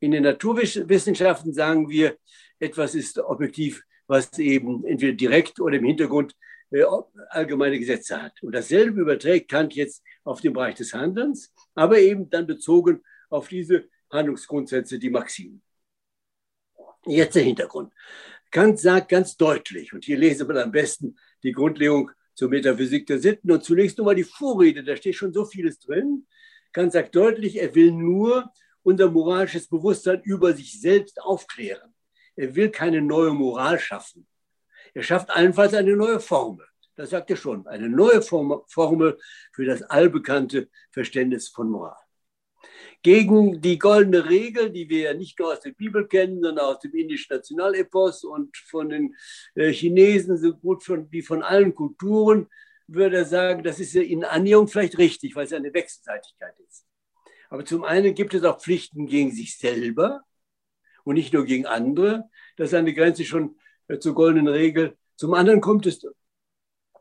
In 0.00 0.12
den 0.12 0.22
Naturwissenschaften 0.22 1.52
sagen 1.52 1.88
wir, 1.88 2.16
etwas 2.58 2.94
ist 2.94 3.18
objektiv, 3.18 3.82
was 4.06 4.38
eben 4.38 4.84
entweder 4.84 5.12
direkt 5.12 5.60
oder 5.60 5.76
im 5.76 5.84
Hintergrund 5.84 6.34
äh, 6.70 6.84
allgemeine 7.28 7.78
Gesetze 7.78 8.20
hat. 8.20 8.42
Und 8.42 8.52
dasselbe 8.52 9.00
überträgt 9.00 9.50
Kant 9.50 9.74
jetzt 9.74 10.02
auf 10.24 10.40
den 10.40 10.52
Bereich 10.52 10.74
des 10.74 10.92
Handelns, 10.92 11.52
aber 11.74 11.98
eben 11.98 12.30
dann 12.30 12.46
bezogen 12.46 13.02
auf 13.28 13.48
diese 13.48 13.88
Handlungsgrundsätze, 14.10 14.98
die 14.98 15.10
Maximen. 15.10 15.62
Jetzt 17.06 17.36
der 17.36 17.44
Hintergrund. 17.44 17.92
Kant 18.50 18.78
sagt 18.78 19.10
ganz 19.10 19.36
deutlich, 19.36 19.92
und 19.92 20.04
hier 20.04 20.18
lesen 20.18 20.48
wir 20.48 20.62
am 20.62 20.72
besten 20.72 21.16
die 21.42 21.52
Grundlegung 21.52 22.10
zur 22.34 22.48
Metaphysik 22.48 23.06
der 23.06 23.18
Sitten. 23.18 23.50
Und 23.50 23.64
zunächst 23.64 23.98
nur 23.98 24.06
mal 24.06 24.14
die 24.14 24.24
Vorrede, 24.24 24.82
da 24.82 24.96
steht 24.96 25.14
schon 25.14 25.32
so 25.32 25.44
vieles 25.44 25.78
drin. 25.78 26.26
Kant 26.72 26.92
sagt 26.92 27.14
deutlich, 27.14 27.56
er 27.56 27.74
will 27.74 27.92
nur 27.92 28.50
unser 28.82 29.10
moralisches 29.10 29.68
Bewusstsein 29.68 30.22
über 30.22 30.52
sich 30.52 30.80
selbst 30.80 31.20
aufklären. 31.20 31.94
Er 32.36 32.54
will 32.54 32.70
keine 32.70 33.02
neue 33.02 33.32
Moral 33.32 33.78
schaffen. 33.78 34.26
Er 34.94 35.02
schafft 35.02 35.30
allenfalls 35.30 35.74
eine 35.74 35.96
neue 35.96 36.20
Formel. 36.20 36.66
Das 36.96 37.10
sagt 37.10 37.30
er 37.30 37.36
schon, 37.36 37.66
eine 37.66 37.88
neue 37.88 38.22
Formel 38.22 39.18
für 39.52 39.64
das 39.64 39.82
allbekannte 39.82 40.68
Verständnis 40.90 41.48
von 41.48 41.70
Moral 41.70 41.96
gegen 43.02 43.60
die 43.60 43.78
goldene 43.78 44.28
Regel, 44.28 44.70
die 44.70 44.88
wir 44.88 45.00
ja 45.00 45.14
nicht 45.14 45.38
nur 45.38 45.52
aus 45.52 45.60
der 45.60 45.72
Bibel 45.72 46.06
kennen, 46.06 46.42
sondern 46.42 46.66
aus 46.66 46.80
dem 46.80 46.94
indischen 46.94 47.34
Nationalepos 47.34 48.24
und 48.24 48.56
von 48.56 48.90
den 48.90 49.16
äh, 49.54 49.72
Chinesen 49.72 50.36
so 50.36 50.54
gut 50.54 50.84
von, 50.84 51.10
wie 51.10 51.22
von 51.22 51.42
allen 51.42 51.74
Kulturen, 51.74 52.48
würde 52.92 53.18
er 53.18 53.24
sagen, 53.24 53.62
das 53.62 53.78
ist 53.78 53.94
in 53.94 54.24
Annäherung 54.24 54.68
vielleicht 54.68 54.98
richtig, 54.98 55.36
weil 55.36 55.46
es 55.46 55.52
eine 55.52 55.72
Wechselseitigkeit 55.72 56.58
ist. 56.60 56.86
Aber 57.48 57.64
zum 57.64 57.84
einen 57.84 58.14
gibt 58.14 58.34
es 58.34 58.44
auch 58.44 58.60
Pflichten 58.60 59.06
gegen 59.06 59.32
sich 59.32 59.58
selber 59.58 60.22
und 61.04 61.14
nicht 61.14 61.32
nur 61.32 61.44
gegen 61.44 61.66
andere. 61.66 62.28
Das 62.56 62.68
ist 62.68 62.74
eine 62.74 62.94
Grenze 62.94 63.24
schon 63.24 63.58
äh, 63.88 63.98
zur 63.98 64.14
goldenen 64.14 64.48
Regel. 64.48 64.96
Zum 65.16 65.34
anderen 65.34 65.60
kommt 65.60 65.86
es 65.86 66.06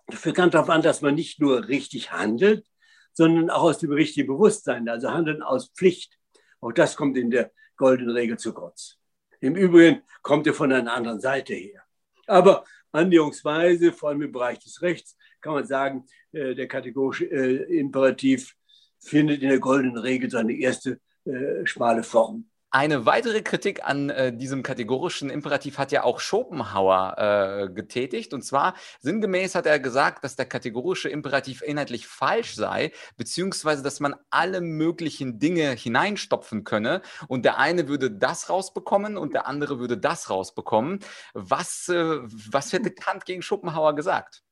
für 0.10 0.34
Kant 0.34 0.54
darauf 0.54 0.70
an, 0.70 0.82
dass 0.82 1.02
man 1.02 1.16
nicht 1.16 1.40
nur 1.40 1.68
richtig 1.68 2.12
handelt, 2.12 2.66
sondern 3.14 3.50
auch 3.50 3.64
aus 3.64 3.80
dem 3.80 3.92
richtigen 3.92 4.28
Bewusstsein, 4.28 4.90
also 4.90 5.10
Handeln 5.12 5.44
aus 5.44 5.72
Pflicht. 5.76 6.18
Auch 6.62 6.72
das 6.72 6.96
kommt 6.96 7.18
in 7.18 7.30
der 7.30 7.52
goldenen 7.76 8.16
Regel 8.16 8.38
zu 8.38 8.54
kurz. 8.54 8.98
Im 9.40 9.56
Übrigen 9.56 10.02
kommt 10.22 10.48
er 10.48 10.54
von 10.54 10.72
einer 10.72 10.94
anderen 10.94 11.22
Seite 11.22 11.54
her. 11.54 11.84
Aber 12.28 12.66
annäherungsweise, 12.92 13.94
vor 13.94 14.10
allem 14.10 14.24
im 14.24 14.32
Bereich 14.32 14.60
des 14.60 14.82
Rechts, 14.82 15.16
kann 15.42 15.54
man 15.54 15.66
sagen, 15.66 16.06
äh, 16.32 16.56
der 16.56 16.68
kategorische 16.68 17.26
äh, 17.26 17.80
Imperativ 17.80 18.56
findet 19.00 19.42
in 19.42 19.50
der 19.50 19.60
goldenen 19.60 19.98
Regel 19.98 20.30
seine 20.30 20.54
erste 20.54 21.00
äh, 21.26 21.66
schmale 21.66 22.04
Form. 22.04 22.46
Eine 22.72 23.08
weitere 23.08 23.42
Kritik 23.42 23.84
an 23.84 24.12
äh, 24.12 24.32
diesem 24.32 24.62
kategorischen 24.62 25.32
Imperativ 25.32 25.80
hat 25.80 25.92
ja 25.92 26.04
auch 26.04 26.20
Schopenhauer 26.20 27.16
äh, 27.18 27.74
getätigt. 27.74 28.32
Und 28.32 28.44
zwar 28.44 28.76
sinngemäß 29.00 29.56
hat 29.56 29.66
er 29.66 29.80
gesagt, 29.80 30.24
dass 30.24 30.36
der 30.36 30.46
kategorische 30.46 31.10
Imperativ 31.10 31.64
inhaltlich 31.64 32.06
falsch 32.06 32.54
sei, 32.54 32.92
beziehungsweise 33.18 33.82
dass 33.82 34.00
man 34.00 34.14
alle 34.30 34.62
möglichen 34.62 35.40
Dinge 35.40 35.72
hineinstopfen 35.72 36.64
könne 36.64 37.02
und 37.28 37.44
der 37.44 37.58
eine 37.58 37.88
würde 37.88 38.12
das 38.12 38.52
rausbekommen 38.52 39.18
und 39.18 39.34
der 39.34 39.48
andere 39.48 39.80
würde 39.80 39.98
das 39.98 40.30
rausbekommen. 40.30 41.00
Was, 41.34 41.90
äh, 41.90 42.20
was 42.52 42.72
hätte 42.72 42.92
Kant 42.92 43.26
gegen 43.26 43.42
Schopenhauer 43.42 43.96
gesagt? 43.96 44.44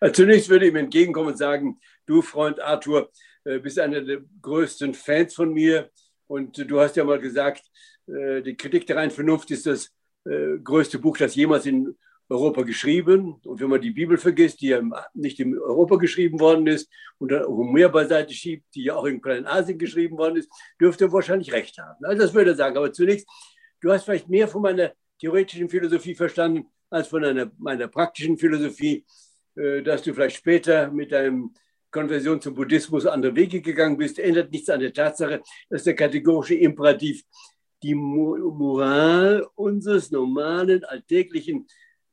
Also 0.00 0.14
zunächst 0.14 0.48
würde 0.48 0.66
ich 0.66 0.72
ihm 0.72 0.76
entgegenkommen 0.76 1.28
und 1.28 1.38
sagen, 1.38 1.80
du 2.06 2.22
Freund 2.22 2.60
Arthur, 2.60 3.10
äh, 3.44 3.58
bist 3.58 3.78
einer 3.78 4.00
der 4.02 4.20
größten 4.40 4.94
Fans 4.94 5.34
von 5.34 5.52
mir 5.52 5.90
und 6.26 6.58
du 6.58 6.80
hast 6.80 6.96
ja 6.96 7.04
mal 7.04 7.20
gesagt, 7.20 7.62
äh, 8.06 8.42
die 8.42 8.56
Kritik 8.56 8.86
der 8.86 8.96
reinen 8.96 9.10
Vernunft 9.10 9.50
ist 9.50 9.66
das 9.66 9.90
äh, 10.24 10.58
größte 10.62 10.98
Buch, 10.98 11.18
das 11.18 11.34
jemals 11.34 11.66
in 11.66 11.96
Europa 12.28 12.62
geschrieben. 12.62 13.40
Und 13.44 13.60
wenn 13.60 13.68
man 13.68 13.80
die 13.80 13.90
Bibel 13.90 14.16
vergisst, 14.16 14.60
die 14.60 14.68
ja 14.68 14.82
nicht 15.14 15.38
in 15.40 15.58
Europa 15.58 15.96
geschrieben 15.96 16.40
worden 16.40 16.66
ist 16.66 16.88
und 17.18 17.30
dann 17.30 17.44
Homer 17.44 17.88
beiseite 17.88 18.32
schiebt, 18.32 18.64
die 18.74 18.84
ja 18.84 18.96
auch 18.96 19.04
in 19.04 19.20
Kleinasien 19.20 19.78
geschrieben 19.78 20.16
worden 20.16 20.36
ist, 20.36 20.50
dürfte 20.80 21.04
er 21.04 21.12
wahrscheinlich 21.12 21.52
recht 21.52 21.78
haben. 21.78 22.04
Also 22.04 22.22
das 22.22 22.34
würde 22.34 22.50
er 22.50 22.56
sagen. 22.56 22.76
Aber 22.76 22.92
zunächst, 22.92 23.28
du 23.80 23.92
hast 23.92 24.04
vielleicht 24.04 24.28
mehr 24.28 24.48
von 24.48 24.62
meiner 24.62 24.92
theoretischen 25.20 25.68
Philosophie 25.68 26.14
verstanden 26.14 26.68
als 26.90 27.08
von 27.08 27.24
einer, 27.24 27.50
meiner 27.58 27.88
praktischen 27.88 28.36
Philosophie, 28.36 29.04
dass 29.54 30.02
du 30.02 30.14
vielleicht 30.14 30.36
später 30.36 30.90
mit 30.90 31.12
deinem 31.12 31.54
Konversion 31.90 32.40
zum 32.40 32.54
Buddhismus 32.54 33.06
andere 33.06 33.36
Wege 33.36 33.60
gegangen 33.60 33.98
bist, 33.98 34.18
ändert 34.18 34.50
nichts 34.50 34.70
an 34.70 34.80
der 34.80 34.94
Tatsache, 34.94 35.42
dass 35.68 35.84
der 35.84 35.94
kategorische 35.94 36.54
Imperativ 36.54 37.22
die 37.82 37.94
Moral 37.94 39.46
unseres 39.54 40.10
normalen, 40.10 40.84
alltäglichen 40.84 41.66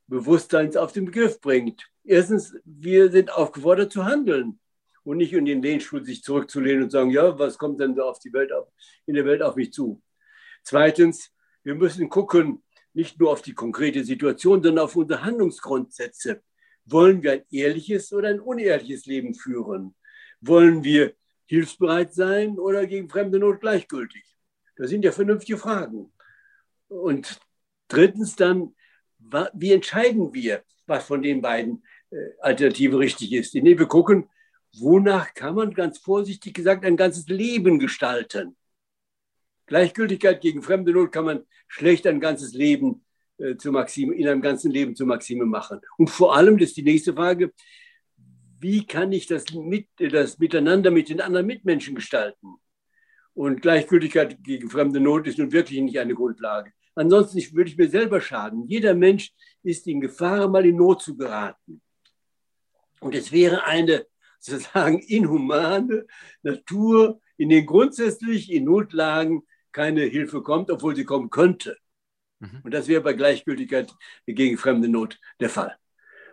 Bewusstseins 0.06 0.76
auf 0.76 0.92
den 0.92 1.06
Begriff 1.06 1.40
bringt. 1.40 1.88
Erstens, 2.04 2.54
wir 2.64 3.10
sind 3.10 3.32
aufgefordert 3.32 3.92
zu 3.92 4.04
handeln 4.04 4.58
und 5.04 5.18
nicht 5.18 5.32
in 5.32 5.44
den 5.44 5.62
Lehnstuhl 5.62 6.04
sich 6.04 6.22
zurückzulehnen 6.22 6.84
und 6.84 6.90
sagen, 6.90 7.10
ja, 7.10 7.38
was 7.38 7.56
kommt 7.56 7.80
denn 7.80 7.94
da 7.94 8.04
auf 8.04 8.18
die 8.18 8.32
Welt 8.32 8.52
auf, 8.52 8.68
in 9.06 9.14
der 9.14 9.24
Welt 9.24 9.42
auf 9.42 9.56
mich 9.56 9.72
zu? 9.72 10.02
Zweitens, 10.62 11.32
wir 11.62 11.74
müssen 11.74 12.08
gucken, 12.08 12.62
nicht 12.92 13.20
nur 13.20 13.30
auf 13.30 13.42
die 13.42 13.54
konkrete 13.54 14.04
Situation, 14.04 14.62
sondern 14.62 14.84
auf 14.84 14.96
unsere 14.96 15.22
Handlungsgrundsätze. 15.22 16.42
Wollen 16.90 17.22
wir 17.22 17.32
ein 17.32 17.44
ehrliches 17.50 18.12
oder 18.12 18.28
ein 18.28 18.40
unehrliches 18.40 19.06
Leben 19.06 19.34
führen? 19.34 19.94
Wollen 20.40 20.82
wir 20.82 21.14
hilfsbereit 21.46 22.14
sein 22.14 22.58
oder 22.58 22.86
gegen 22.86 23.08
fremde 23.08 23.38
Not 23.38 23.60
gleichgültig? 23.60 24.24
Das 24.76 24.90
sind 24.90 25.04
ja 25.04 25.12
vernünftige 25.12 25.58
Fragen. 25.58 26.12
Und 26.88 27.38
drittens 27.88 28.34
dann, 28.36 28.74
wie 29.52 29.72
entscheiden 29.72 30.32
wir, 30.32 30.64
was 30.86 31.06
von 31.06 31.22
den 31.22 31.40
beiden 31.40 31.84
äh, 32.10 32.16
Alternativen 32.40 32.98
richtig 32.98 33.32
ist? 33.32 33.54
Indem 33.54 33.78
wir 33.78 33.86
gucken, 33.86 34.28
wonach 34.78 35.34
kann 35.34 35.54
man 35.54 35.74
ganz 35.74 35.98
vorsichtig 35.98 36.54
gesagt 36.54 36.84
ein 36.84 36.96
ganzes 36.96 37.28
Leben 37.28 37.78
gestalten? 37.78 38.56
Gleichgültigkeit 39.66 40.40
gegen 40.40 40.62
fremde 40.62 40.92
Not 40.92 41.12
kann 41.12 41.24
man 41.24 41.46
schlecht 41.68 42.06
ein 42.06 42.18
ganzes 42.20 42.54
Leben 42.54 43.04
äh, 43.40 43.56
zur 43.56 43.72
Maxime, 43.72 44.14
in 44.14 44.28
einem 44.28 44.42
ganzen 44.42 44.70
Leben 44.70 44.94
zur 44.94 45.06
Maxime 45.06 45.46
machen. 45.46 45.80
Und 45.96 46.10
vor 46.10 46.36
allem, 46.36 46.58
das 46.58 46.70
ist 46.70 46.76
die 46.76 46.82
nächste 46.82 47.14
Frage, 47.14 47.52
wie 48.60 48.86
kann 48.86 49.12
ich 49.12 49.26
das, 49.26 49.44
mit, 49.54 49.88
das 49.98 50.38
Miteinander 50.38 50.90
mit 50.90 51.08
den 51.08 51.20
anderen 51.20 51.46
Mitmenschen 51.46 51.94
gestalten? 51.94 52.56
Und 53.32 53.62
Gleichgültigkeit 53.62 54.42
gegen 54.42 54.68
fremde 54.68 55.00
Not 55.00 55.26
ist 55.26 55.38
nun 55.38 55.52
wirklich 55.52 55.80
nicht 55.80 55.98
eine 55.98 56.14
Grundlage. 56.14 56.72
Ansonsten 56.94 57.38
würde 57.54 57.70
ich 57.70 57.78
mir 57.78 57.88
selber 57.88 58.20
schaden. 58.20 58.66
Jeder 58.66 58.94
Mensch 58.94 59.32
ist 59.62 59.86
in 59.86 60.00
Gefahr, 60.00 60.48
mal 60.48 60.66
in 60.66 60.76
Not 60.76 61.00
zu 61.02 61.16
geraten. 61.16 61.80
Und 63.00 63.14
es 63.14 63.32
wäre 63.32 63.64
eine 63.64 64.06
sozusagen 64.40 64.98
inhumane 64.98 66.06
Natur, 66.42 67.20
in 67.36 67.48
denen 67.48 67.66
grundsätzlich 67.66 68.52
in 68.52 68.64
Notlagen 68.64 69.42
keine 69.72 70.02
Hilfe 70.02 70.42
kommt, 70.42 70.70
obwohl 70.70 70.96
sie 70.96 71.04
kommen 71.04 71.30
könnte. 71.30 71.78
Mhm. 72.40 72.60
Und 72.64 72.74
das 72.74 72.88
wäre 72.88 73.00
bei 73.00 73.12
Gleichgültigkeit 73.12 73.92
gegen 74.26 74.58
fremde 74.58 74.88
Not 74.88 75.18
der 75.38 75.50
Fall. 75.50 75.76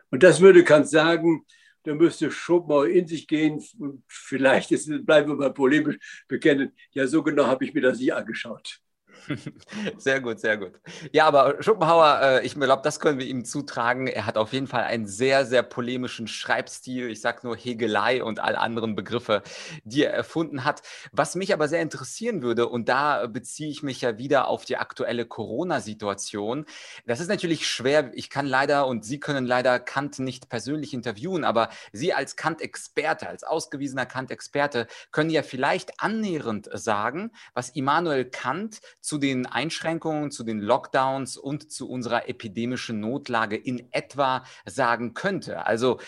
Und 0.09 0.23
das 0.23 0.41
würde 0.41 0.63
Kant 0.63 0.89
sagen, 0.89 1.45
da 1.83 1.93
müsste 1.93 2.31
Schopenhauer 2.31 2.87
in 2.87 3.07
sich 3.07 3.27
gehen 3.27 3.63
und 3.79 4.03
vielleicht 4.07 4.71
ist, 4.71 4.89
bleiben 5.05 5.29
wir 5.29 5.35
mal 5.35 5.53
polemisch 5.53 5.97
bekennen, 6.27 6.73
ja, 6.91 7.07
so 7.07 7.23
genau 7.23 7.47
habe 7.47 7.63
ich 7.63 7.73
mir 7.73 7.81
das 7.81 7.99
nicht 7.99 8.13
angeschaut. 8.13 8.81
Sehr 9.98 10.22
gut, 10.22 10.39
sehr 10.39 10.57
gut. 10.57 10.79
Ja, 11.12 11.25
aber 11.27 11.62
Schopenhauer, 11.62 12.19
äh, 12.22 12.46
ich 12.46 12.55
glaube, 12.55 12.81
das 12.84 13.00
können 13.00 13.19
wir 13.19 13.25
ihm 13.25 13.46
zutragen. 13.46 14.07
Er 14.07 14.25
hat 14.25 14.38
auf 14.38 14.53
jeden 14.53 14.67
Fall 14.67 14.84
einen 14.84 15.07
sehr, 15.07 15.46
sehr 15.46 15.63
polemischen 15.63 16.27
Schreibstil. 16.27 17.10
Ich 17.10 17.22
sage 17.22 17.39
nur 17.43 17.55
Hegelei 17.55 18.24
und 18.24 18.39
all 18.39 18.55
anderen 18.55 18.96
Begriffe, 18.96 19.43
die 19.84 20.03
er 20.03 20.13
erfunden 20.13 20.63
hat. 20.63 20.81
Was 21.12 21.36
mich 21.36 21.53
aber 21.53 21.67
sehr 21.67 21.81
interessieren 21.81 22.41
würde, 22.41 22.67
und 22.67 22.89
da 22.89 23.27
beziehe 23.27 23.69
ich 23.69 23.84
mich 23.84 24.01
ja 24.01 24.17
wieder 24.17 24.48
auf 24.48 24.65
die 24.65 24.77
aktuelle 24.77 25.25
Corona-Situation. 25.25 26.65
Das 27.05 27.19
ist 27.19 27.29
natürlich 27.29 27.67
schwer. 27.67 28.12
Ich 28.13 28.29
kann 28.29 28.46
leider 28.46 28.88
und 28.88 29.05
Sie 29.05 29.19
können 29.19 29.46
leider 29.46 29.79
Kant 29.79 30.19
nicht 30.19 30.50
persönlich 30.50 30.93
interviewen, 30.93 31.43
aber 31.43 31.69
Sie 31.91 32.13
als 32.13 32.36
Kant-Experte, 32.36 33.27
als 33.27 33.43
ausgewiesener 33.43 34.05
Kant-Experte, 34.05 34.88
können 35.12 35.29
ja 35.29 35.43
vielleicht 35.43 36.00
annähernd 36.00 36.69
sagen, 36.74 37.31
was 37.53 37.69
Immanuel 37.69 38.25
Kant 38.25 38.79
den 39.17 39.45
Einschränkungen, 39.45 40.31
zu 40.31 40.43
den 40.43 40.59
Lockdowns 40.59 41.38
und 41.38 41.71
zu 41.71 41.89
unserer 41.89 42.27
epidemischen 42.29 43.00
Notlage 43.00 43.55
in 43.55 43.91
etwa 43.91 44.43
sagen 44.65 45.13
könnte? 45.13 45.65
Also, 45.65 46.00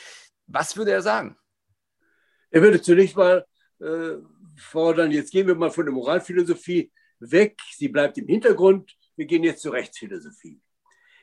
was 0.48 0.78
würde 0.78 0.92
er 0.92 1.02
sagen? 1.02 1.38
Er 2.52 2.62
würde 2.62 2.82
zunächst 2.82 3.16
mal 3.16 3.46
äh, 3.80 4.16
fordern, 4.58 5.12
jetzt 5.12 5.32
gehen 5.32 5.48
wir 5.48 5.56
mal 5.56 5.72
von 5.72 5.86
der 5.86 5.94
Moralphilosophie 5.94 6.92
weg, 7.20 7.60
sie 7.76 7.90
bleibt 7.90 8.18
im 8.18 8.28
Hintergrund, 8.28 8.96
wir 9.16 9.26
gehen 9.26 9.44
jetzt 9.44 9.62
zur 9.62 9.74
Rechtsphilosophie. 9.74 10.60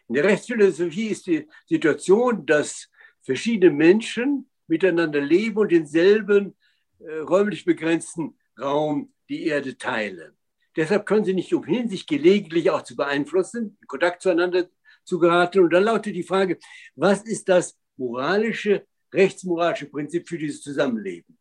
In 0.09 0.15
der 0.15 0.25
Rechtsphilosophie 0.25 1.09
ist 1.09 1.27
die 1.27 1.49
Situation, 1.67 2.47
dass 2.47 2.89
verschiedene 3.23 3.73
Menschen 3.73 4.49
miteinander 4.69 5.21
leben 5.21 5.59
und 5.59 5.73
denselben 5.73 6.57
äh, 6.99 7.19
räumlich 7.19 7.65
begrenzten 7.65 8.39
Raum 8.59 9.13
die 9.29 9.47
Erde 9.47 9.77
teilen. 9.77 10.36
Deshalb 10.77 11.07
können 11.07 11.25
sie 11.25 11.33
nicht 11.33 11.55
umhin, 11.55 11.89
sich 11.89 12.07
gelegentlich 12.07 12.71
auch 12.71 12.83
zu 12.83 12.97
beeinflussen, 12.97 13.79
in 13.81 13.87
Kontakt 13.87 14.21
zueinander 14.23 14.69
zu 15.05 15.19
geraten. 15.19 15.61
Und 15.61 15.73
dann 15.73 15.85
lautet 15.85 16.15
die 16.15 16.23
Frage, 16.23 16.59
was 16.95 17.23
ist 17.23 17.49
das 17.49 17.79
moralische, 17.97 18.87
rechtsmoralische 19.13 19.87
Prinzip 19.87 20.29
für 20.29 20.37
dieses 20.37 20.61
Zusammenleben? 20.63 21.39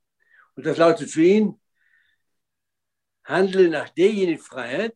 Und 0.55 0.65
das 0.65 0.77
lautet 0.77 1.09
für 1.09 1.23
ihn, 1.23 1.59
handle 3.25 3.67
nach 3.67 3.89
derjenigen 3.89 4.41
Freiheit, 4.41 4.95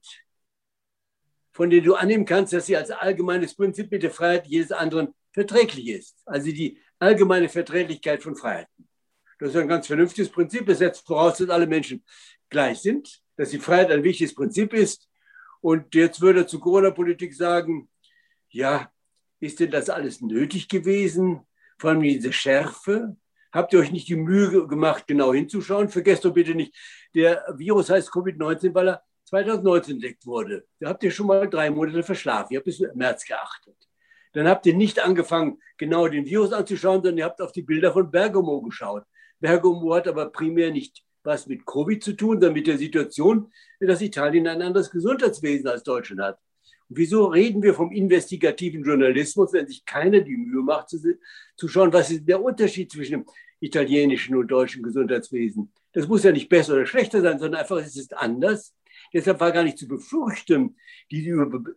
von 1.52 1.70
der 1.70 1.82
du 1.82 1.96
annehmen 1.96 2.26
kannst, 2.26 2.54
dass 2.54 2.68
sie 2.68 2.78
als 2.78 2.92
allgemeines 2.92 3.54
Prinzip 3.54 3.92
mit 3.92 4.04
der 4.04 4.12
Freiheit 4.12 4.48
jedes 4.48 4.72
anderen 4.72 5.14
verträglich 5.34 5.90
ist. 5.90 6.22
Also 6.26 6.46
die 6.46 6.80
allgemeine 7.00 7.50
Verträglichkeit 7.50 8.24
von 8.24 8.38
Freiheiten. 8.38 8.88
Das 9.40 9.50
ist 9.50 9.58
ein 9.58 9.68
ganz 9.68 9.88
vernünftiges 9.88 10.30
Prinzip. 10.30 10.66
Das 10.66 10.78
setzt 10.78 11.06
voraus, 11.06 11.40
dass 11.40 11.50
alle 11.50 11.68
Menschen 11.68 12.04
gleich 12.50 12.80
sind 12.80 13.22
dass 13.40 13.52
die 13.52 13.60
Freiheit 13.60 13.90
ein 13.90 14.04
wichtiges 14.04 14.36
Prinzip 14.36 14.74
ist. 14.74 15.08
Und 15.62 15.96
jetzt 15.96 16.20
würde 16.20 16.42
er 16.42 16.48
zur 16.48 16.60
Corona-Politik 16.60 17.34
sagen, 17.34 17.90
ja, 18.50 18.92
ist 19.40 19.62
denn 19.62 19.72
das 19.72 19.90
alles 19.90 20.20
nötig 20.20 20.68
gewesen? 20.68 21.48
Vor 21.78 21.92
allem 21.92 22.02
diese 22.02 22.34
Schärfe. 22.34 23.16
Habt 23.54 23.72
ihr 23.72 23.80
euch 23.80 23.94
nicht 23.94 24.10
die 24.10 24.18
Mühe 24.18 24.68
gemacht, 24.68 25.08
genau 25.08 25.34
hinzuschauen? 25.34 25.88
Vergesst 25.88 26.26
doch 26.26 26.34
bitte 26.34 26.54
nicht, 26.54 26.76
der 27.16 27.46
Virus 27.56 27.90
heißt 27.90 28.10
Covid-19, 28.10 28.74
weil 28.74 28.90
er 28.90 29.04
2019 29.24 29.94
entdeckt 29.96 30.26
wurde. 30.26 30.68
Da 30.82 30.90
habt 30.90 31.02
ihr 31.04 31.12
schon 31.12 31.28
mal 31.28 31.50
drei 31.50 31.70
Monate 31.70 32.04
verschlafen. 32.04 32.52
Ihr 32.52 32.58
habt 32.58 32.66
bis 32.66 32.84
März 32.94 33.24
geachtet. 33.26 33.78
Dann 34.34 34.50
habt 34.50 34.66
ihr 34.66 34.76
nicht 34.76 35.00
angefangen, 35.00 35.62
genau 35.78 36.10
den 36.10 36.26
Virus 36.26 36.52
anzuschauen, 36.52 36.98
sondern 36.98 37.18
ihr 37.18 37.26
habt 37.26 37.42
auf 37.42 37.54
die 37.54 37.62
Bilder 37.62 37.94
von 37.94 38.12
Bergamo 38.12 38.62
geschaut. 38.62 39.06
Bergamo 39.40 39.96
hat 39.96 40.10
aber 40.10 40.30
primär 40.30 40.72
nicht 40.72 41.06
was 41.24 41.48
mit 41.48 41.66
Covid 41.66 42.04
zu 42.04 42.14
tun, 42.14 42.36
sondern 42.36 42.54
mit 42.54 42.68
der 42.68 42.78
Situation, 42.78 43.52
dass 43.80 44.02
Italien 44.02 44.48
ein 44.48 44.62
anderes 44.62 44.90
Gesundheitswesen 44.90 45.68
als 45.68 45.84
Deutschland 45.84 46.22
hat. 46.22 46.40
Und 46.90 46.98
wieso 46.98 47.26
reden 47.26 47.62
wir 47.62 47.74
vom 47.74 47.92
investigativen 47.92 48.84
Journalismus, 48.84 49.54
wenn 49.54 49.68
sich 49.68 49.86
keiner 49.86 50.22
die 50.22 50.38
Mühe 50.38 50.64
macht, 50.64 50.90
zu, 50.90 51.00
zu 51.56 51.68
schauen, 51.68 51.94
was 51.94 52.10
ist 52.10 52.28
der 52.28 52.42
Unterschied 52.42 52.92
zwischen 52.92 53.12
dem 53.12 53.26
italienischen 53.60 54.36
und 54.36 54.48
deutschen 54.48 54.82
Gesundheitswesen? 54.82 55.72
Das 55.94 56.08
muss 56.08 56.24
ja 56.24 56.32
nicht 56.32 56.50
besser 56.50 56.74
oder 56.74 56.86
schlechter 56.86 57.22
sein, 57.22 57.40
sondern 57.40 57.62
einfach, 57.62 57.78
es 57.78 57.96
ist 57.96 58.18
anders. 58.18 58.74
Deshalb 59.14 59.40
war 59.40 59.52
gar 59.52 59.64
nicht 59.64 59.78
zu 59.78 59.88
befürchten, 59.88 60.78
diese 61.12 61.30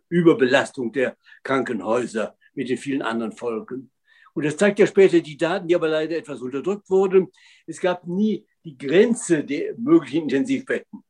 Überbelastung 0.09 0.91
der 0.91 1.17
Krankenhäuser 1.43 2.35
mit 2.53 2.69
den 2.69 2.77
vielen 2.77 3.01
anderen 3.01 3.31
Folgen. 3.31 3.91
Und 4.33 4.45
das 4.45 4.57
zeigt 4.57 4.79
ja 4.79 4.87
später 4.87 5.19
die 5.19 5.37
Daten, 5.37 5.67
die 5.67 5.75
aber 5.75 5.87
leider 5.87 6.17
etwas 6.17 6.41
unterdrückt 6.41 6.89
wurden. 6.89 7.31
Es 7.67 7.79
gab 7.79 8.07
nie 8.07 8.45
die 8.65 8.77
Grenze 8.77 9.43
der 9.43 9.75
möglichen 9.77 10.23
Intensivbetten. 10.23 11.03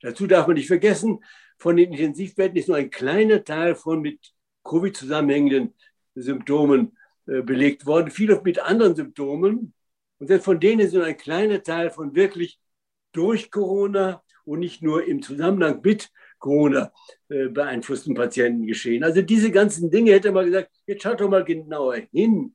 Dazu 0.00 0.26
darf 0.26 0.46
man 0.46 0.56
nicht 0.56 0.68
vergessen, 0.68 1.18
von 1.58 1.76
den 1.76 1.92
Intensivbetten 1.92 2.56
ist 2.56 2.68
nur 2.68 2.76
ein 2.76 2.90
kleiner 2.90 3.42
Teil 3.42 3.74
von 3.74 4.00
mit 4.00 4.32
Covid 4.62 4.96
zusammenhängenden 4.96 5.74
Symptomen 6.14 6.96
äh, 7.26 7.42
belegt 7.42 7.86
worden, 7.86 8.10
viele 8.10 8.40
mit 8.42 8.60
anderen 8.60 8.94
Symptomen. 8.94 9.74
Und 10.18 10.26
selbst 10.26 10.44
von 10.44 10.60
denen 10.60 10.80
ist 10.80 10.94
nur 10.94 11.04
ein 11.04 11.16
kleiner 11.16 11.62
Teil 11.62 11.90
von 11.90 12.14
wirklich 12.14 12.60
durch 13.12 13.50
Corona 13.50 14.22
und 14.44 14.60
nicht 14.60 14.82
nur 14.82 15.04
im 15.06 15.22
Zusammenhang 15.22 15.80
mit 15.82 16.10
Corona 16.38 16.92
äh, 17.28 17.48
beeinflussten 17.48 18.14
Patienten 18.14 18.66
geschehen. 18.66 19.02
Also 19.02 19.22
diese 19.22 19.50
ganzen 19.50 19.90
Dinge 19.90 20.12
hätte 20.12 20.30
man 20.30 20.46
gesagt, 20.46 20.70
jetzt 20.86 21.02
schaut 21.02 21.20
doch 21.20 21.28
mal 21.28 21.44
genauer 21.44 21.96
hin. 22.12 22.54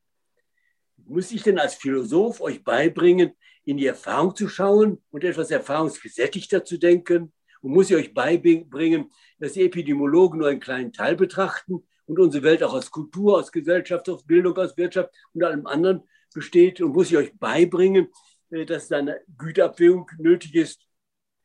Muss 1.05 1.31
ich 1.31 1.43
denn 1.43 1.59
als 1.59 1.75
Philosoph 1.75 2.39
euch 2.39 2.63
beibringen, 2.63 3.33
in 3.65 3.77
die 3.77 3.87
Erfahrung 3.87 4.35
zu 4.35 4.47
schauen 4.47 5.01
und 5.11 5.23
etwas 5.23 5.51
erfahrungsgesättigter 5.51 6.65
zu 6.65 6.77
denken 6.77 7.31
und 7.61 7.71
muss 7.71 7.89
ich 7.89 7.95
euch 7.95 8.13
beibringen, 8.13 9.11
dass 9.39 9.53
die 9.53 9.63
Epidemiologen 9.63 10.39
nur 10.39 10.49
einen 10.49 10.59
kleinen 10.59 10.91
Teil 10.91 11.15
betrachten 11.15 11.83
und 12.05 12.19
unsere 12.19 12.43
Welt 12.43 12.63
auch 12.63 12.73
aus 12.73 12.91
Kultur, 12.91 13.37
aus 13.37 13.51
Gesellschaft, 13.51 14.09
aus 14.09 14.25
Bildung, 14.25 14.57
aus 14.57 14.75
Wirtschaft 14.77 15.13
und 15.33 15.43
allem 15.43 15.65
anderen 15.65 16.03
besteht 16.33 16.81
und 16.81 16.93
muss 16.93 17.11
ich 17.11 17.17
euch 17.17 17.37
beibringen, 17.37 18.07
äh, 18.49 18.65
dass 18.65 18.87
da 18.87 18.97
eine 18.97 19.21
Güterabwägung 19.37 20.09
nötig 20.17 20.55
ist, 20.55 20.85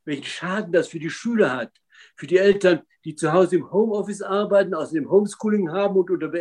welchen 0.04 0.24
Schaden 0.24 0.72
das 0.72 0.88
für 0.88 0.98
die 0.98 1.10
Schüler 1.10 1.54
hat, 1.54 1.72
für 2.16 2.26
die 2.26 2.38
Eltern, 2.38 2.82
die 3.04 3.14
zu 3.14 3.32
Hause 3.32 3.56
im 3.56 3.70
Homeoffice 3.70 4.22
arbeiten, 4.22 4.74
aus 4.74 4.90
dem 4.90 5.10
Homeschooling 5.10 5.70
haben 5.70 5.96
und 5.96 6.10
unter 6.10 6.32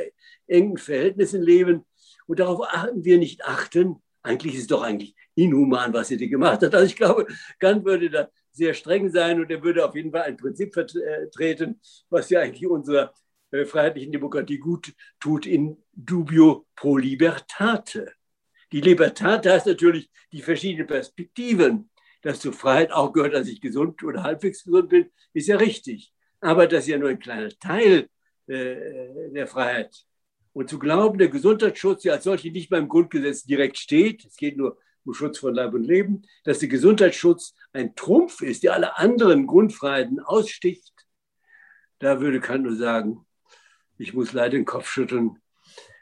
engen 0.48 0.78
Verhältnissen 0.78 1.42
leben. 1.42 1.86
Und 2.26 2.40
darauf 2.40 2.66
achten 2.68 3.04
wir 3.04 3.18
nicht 3.18 3.46
achten. 3.46 4.02
Eigentlich 4.28 4.56
ist 4.56 4.62
es 4.62 4.68
doch 4.68 4.84
eigentlich 4.84 5.16
inhuman, 5.36 5.94
was 5.94 6.10
sie 6.10 6.18
da 6.18 6.26
gemacht 6.26 6.62
hat. 6.62 6.76
Also 6.76 6.86
ich 6.86 6.96
glaube, 6.96 7.28
Kant 7.60 7.86
würde 7.86 8.10
da 8.10 8.30
sehr 8.52 8.74
streng 8.74 9.10
sein 9.10 9.40
und 9.40 9.50
er 9.50 9.64
würde 9.64 9.86
auf 9.86 9.96
jeden 9.96 10.12
Fall 10.12 10.24
ein 10.24 10.38
Prinzip 10.38 10.74
vertreten, 10.74 11.80
was 12.10 12.30
ja 12.30 12.42
eigentlich 12.42 12.68
unserer 12.68 13.14
äh, 13.52 13.66
freiheitlichen 13.66 14.12
Demokratie 14.12 14.58
gut 14.58 14.94
tut, 15.20 15.46
in 15.46 15.78
dubio 15.94 16.66
pro 16.76 16.98
libertate. 16.98 18.12
Die 18.72 18.82
Libertate 18.82 19.52
heißt 19.52 19.68
natürlich 19.68 20.10
die 20.32 20.42
verschiedenen 20.42 20.88
Perspektiven. 20.88 21.90
Dass 22.24 22.40
zur 22.40 22.52
Freiheit 22.52 22.92
auch 22.92 23.14
gehört, 23.14 23.36
dass 23.36 23.48
ich 23.48 23.62
gesund 23.62 24.04
oder 24.04 24.24
halbwegs 24.24 24.64
gesund 24.64 24.90
bin, 24.90 25.10
ist 25.34 25.48
ja 25.48 25.56
richtig. 25.56 26.12
Aber 26.42 26.68
das 26.68 26.84
ist 26.84 26.90
ja 26.90 26.98
nur 26.98 27.10
ein 27.10 27.20
kleiner 27.20 27.50
Teil 27.60 28.10
äh, 28.48 29.32
der 29.32 29.48
Freiheit. 29.48 30.07
Und 30.58 30.72
zu 30.72 30.80
glauben, 30.80 31.20
der 31.20 31.28
Gesundheitsschutz 31.28 32.04
ja 32.04 32.14
als 32.14 32.24
solche 32.24 32.50
nicht 32.50 32.72
beim 32.72 32.88
Grundgesetz 32.88 33.44
direkt 33.44 33.78
steht, 33.78 34.26
es 34.26 34.36
geht 34.38 34.58
nur 34.58 34.80
um 35.06 35.14
Schutz 35.14 35.38
von 35.38 35.54
Leib 35.54 35.76
und 35.76 35.84
Leben, 35.84 36.24
dass 36.46 36.58
der 36.58 36.68
Gesundheitsschutz 36.68 37.54
ein 37.74 37.94
Trumpf 37.94 38.42
ist, 38.42 38.64
der 38.64 38.74
alle 38.74 38.98
anderen 38.98 39.46
Grundfreiheiten 39.46 40.20
aussticht, 40.20 40.92
da 42.00 42.22
würde 42.22 42.40
Kant 42.40 42.64
nur 42.64 42.76
sagen, 42.76 43.24
ich 44.00 44.16
muss 44.16 44.34
leider 44.34 44.58
den 44.58 44.66
Kopf 44.66 44.90
schütteln. 44.90 45.38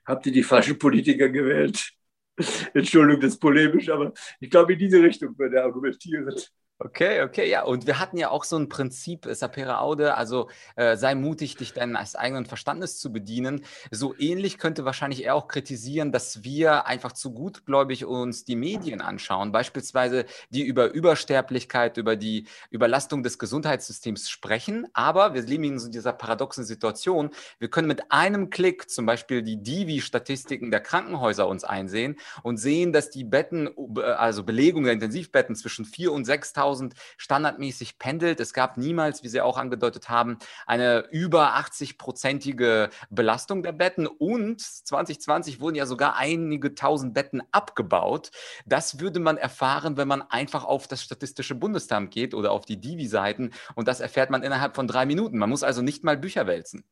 Habt 0.06 0.26
ihr 0.26 0.32
die 0.32 0.42
falschen 0.42 0.80
Politiker 0.80 1.28
gewählt? 1.28 1.92
Entschuldigung, 2.74 3.20
das 3.20 3.34
ist 3.34 3.40
polemisch, 3.42 3.90
aber 3.90 4.14
ich 4.40 4.50
glaube, 4.50 4.72
in 4.72 4.80
diese 4.80 5.04
Richtung 5.04 5.38
würde 5.38 5.58
er 5.58 5.66
argumentieren. 5.66 6.34
Okay, 6.78 7.22
okay, 7.22 7.50
ja. 7.50 7.64
Und 7.64 7.88
wir 7.88 8.00
hatten 8.00 8.18
ja 8.18 8.30
auch 8.30 8.44
so 8.44 8.58
ein 8.58 8.68
Prinzip, 8.68 9.26
Sapere 9.32 9.80
Aude, 9.80 10.16
also 10.16 10.50
äh, 10.76 10.98
sei 10.98 11.16
mutig, 11.16 11.56
dich 11.56 11.72
deines 11.72 12.18
eigenen 12.18 12.46
Verstandes 12.46 13.00
zu 13.00 13.14
bedienen. 13.14 13.64
So 13.92 14.14
ähnlich 14.18 14.58
könnte 14.58 14.84
wahrscheinlich 14.84 15.24
er 15.24 15.36
auch 15.36 15.48
kritisieren, 15.48 16.12
dass 16.12 16.44
wir 16.44 16.86
einfach 16.86 17.14
zu 17.14 17.32
gutgläubig 17.32 18.04
uns 18.04 18.44
die 18.44 18.58
Medien 18.58 19.00
anschauen, 19.00 19.54
beispielsweise 19.54 20.26
die 20.50 20.64
über 20.64 20.92
Übersterblichkeit, 20.92 21.96
über 21.96 22.18
die 22.18 22.46
Überlastung 22.72 23.24
des 23.24 23.40
Gesundheitssystems 23.40 24.30
sprechen. 24.30 24.86
Aber 24.92 25.34
wir 25.34 25.44
leben 25.44 25.64
in 25.64 25.80
so 25.80 25.90
dieser 25.90 26.12
paradoxen 26.12 26.66
Situation. 26.66 27.30
Wir 27.58 27.70
können 27.70 27.88
mit 27.88 28.12
einem 28.12 28.50
Klick 28.50 28.90
zum 28.90 29.06
Beispiel 29.06 29.44
die 29.44 29.64
Divi-Statistiken 29.64 30.72
der 30.72 30.82
Krankenhäuser 30.82 31.48
uns 31.48 31.64
einsehen 31.64 32.18
und 32.44 32.58
sehen, 32.58 32.92
dass 32.92 33.12
die 33.12 33.24
Betten, 33.24 33.70
äh, 33.96 34.02
also 34.02 34.44
Belegung 34.44 34.84
der 34.84 34.92
Intensivbetten 34.92 35.56
zwischen 35.56 35.86
4.000 35.86 36.10
und 36.10 36.28
6.000 36.28 36.65
2000 36.66 36.94
standardmäßig 37.18 38.00
pendelt. 38.00 38.40
Es 38.40 38.54
gab 38.54 38.78
niemals, 38.78 39.24
wie 39.24 39.28
Sie 39.28 39.42
auch 39.42 39.58
angedeutet 39.58 40.10
haben, 40.10 40.38
eine 40.66 41.08
über 41.12 41.56
80-prozentige 41.56 42.90
Belastung 43.10 43.64
der 43.64 43.72
Betten 43.72 44.08
und 44.08 44.62
2020 44.62 45.60
wurden 45.60 45.76
ja 45.76 45.86
sogar 45.86 46.18
einige 46.18 46.74
tausend 46.74 47.14
Betten 47.14 47.44
abgebaut. 47.52 48.32
Das 48.66 49.00
würde 49.00 49.20
man 49.20 49.38
erfahren, 49.38 49.98
wenn 49.98 50.08
man 50.08 50.24
einfach 50.24 50.66
auf 50.66 50.88
das 50.88 51.04
Statistische 51.04 51.56
Bundesamt 51.56 52.12
geht 52.12 52.34
oder 52.34 52.52
auf 52.52 52.66
die 52.66 52.80
Divi-Seiten 52.80 53.52
und 53.76 53.88
das 53.88 54.00
erfährt 54.00 54.30
man 54.30 54.44
innerhalb 54.44 54.76
von 54.76 54.88
drei 54.88 55.06
Minuten. 55.06 55.38
Man 55.38 55.50
muss 55.50 55.64
also 55.64 55.82
nicht 55.82 56.04
mal 56.04 56.18
Bücher 56.18 56.48
wälzen. 56.48 56.84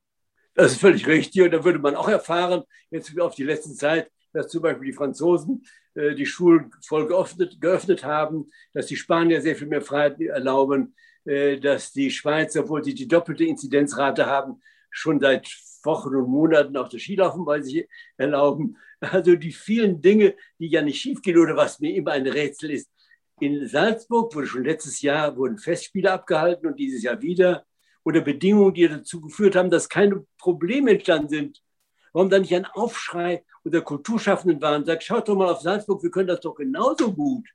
Das 0.53 0.73
ist 0.73 0.81
völlig 0.81 1.07
richtig. 1.07 1.41
Und 1.41 1.51
da 1.51 1.63
würde 1.63 1.79
man 1.79 1.95
auch 1.95 2.07
erfahren, 2.07 2.63
jetzt 2.91 3.19
auf 3.19 3.33
die 3.33 3.43
letzte 3.43 3.73
Zeit, 3.73 4.11
dass 4.33 4.49
zum 4.49 4.61
Beispiel 4.61 4.87
die 4.91 4.93
Franzosen 4.93 5.63
die 5.95 6.25
Schulen 6.25 6.71
voll 6.81 7.07
geöffnet, 7.07 7.61
geöffnet 7.61 8.03
haben, 8.03 8.47
dass 8.73 8.87
die 8.87 8.95
Spanier 8.95 9.41
sehr 9.41 9.55
viel 9.55 9.67
mehr 9.67 9.81
Freiheit 9.81 10.19
erlauben, 10.19 10.95
äh, 11.25 11.59
dass 11.59 11.93
die 11.93 12.11
Schweizer, 12.11 12.61
obwohl 12.61 12.83
sie 12.83 12.93
die 12.93 13.07
doppelte 13.07 13.45
Inzidenzrate 13.45 14.25
haben, 14.25 14.61
schon 14.89 15.19
seit 15.19 15.47
Wochen 15.83 16.15
und 16.15 16.29
Monaten 16.29 16.77
auch 16.77 16.89
das 16.89 17.01
Skilaufen 17.01 17.45
bei 17.45 17.61
sich 17.61 17.87
erlauben. 18.17 18.77
Also 18.99 19.35
die 19.35 19.51
vielen 19.51 20.01
Dinge, 20.01 20.33
die 20.59 20.67
ja 20.67 20.81
nicht 20.81 21.01
schiefgehen 21.01 21.37
oder 21.37 21.57
was 21.57 21.81
mir 21.81 21.93
immer 21.93 22.11
ein 22.11 22.25
Rätsel 22.25 22.71
ist. 22.71 22.89
In 23.41 23.67
Salzburg 23.67 24.33
wurde 24.33 24.47
schon 24.47 24.63
letztes 24.63 25.01
Jahr 25.01 25.35
wurden 25.35 25.57
Festspiele 25.57 26.09
abgehalten 26.09 26.67
und 26.67 26.79
dieses 26.79 27.03
Jahr 27.03 27.21
wieder 27.21 27.65
unter 28.03 28.21
Bedingungen, 28.21 28.73
die 28.73 28.87
dazu 28.87 29.19
geführt 29.19 29.57
haben, 29.57 29.69
dass 29.69 29.89
keine 29.89 30.25
Probleme 30.37 30.91
entstanden 30.91 31.27
sind. 31.27 31.61
Warum 32.13 32.29
da 32.29 32.39
nicht 32.39 32.55
ein 32.55 32.65
Aufschrei 32.65 33.43
unter 33.63 33.81
Kulturschaffenden 33.81 34.61
war 34.61 34.75
und 34.75 34.85
sagt, 34.85 35.03
schaut 35.03 35.27
doch 35.27 35.35
mal 35.35 35.49
auf 35.49 35.61
Salzburg, 35.61 36.01
wir 36.03 36.11
können 36.11 36.27
das 36.27 36.39
doch 36.39 36.55
genauso 36.55 37.11
gut. 37.13 37.49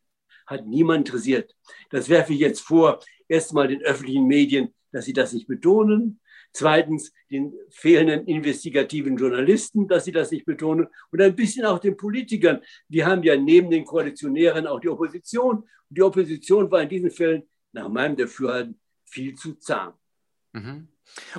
Hat 0.47 0.67
niemand 0.67 1.07
interessiert. 1.07 1.55
Das 1.91 2.09
werfe 2.09 2.33
ich 2.33 2.41
jetzt 2.41 2.61
vor, 2.61 3.01
erstmal 3.29 3.69
den 3.69 3.83
öffentlichen 3.83 4.27
Medien, 4.27 4.75
dass 4.93 5.05
sie 5.05 5.13
das 5.13 5.33
nicht 5.33 5.47
betonen. 5.47 6.21
Zweitens 6.53 7.13
den 7.31 7.53
fehlenden 7.71 8.27
investigativen 8.27 9.17
Journalisten, 9.17 9.87
dass 9.87 10.07
sie 10.07 10.13
das 10.13 10.31
nicht 10.31 10.47
betonen. 10.47 10.89
Und 11.13 11.21
ein 11.21 11.37
bisschen 11.37 11.67
auch 11.67 11.79
den 11.79 11.97
Politikern. 11.97 12.63
Wir 12.89 13.07
haben 13.07 13.23
ja 13.23 13.37
neben 13.37 13.71
den 13.71 13.85
Koalitionären 13.85 14.67
auch 14.67 14.81
die 14.81 14.89
Opposition. 14.89 15.59
Und 15.59 15.69
die 15.89 16.03
Opposition 16.03 16.71
war 16.71 16.83
in 16.83 16.89
diesen 16.89 17.11
Fällen 17.11 17.43
nach 17.73 17.89
meinem 17.89 18.17
Dafürhalten 18.17 18.81
viel 19.05 19.35
zu 19.35 19.55
zahm. 19.55 19.93
Mhm. 20.53 20.89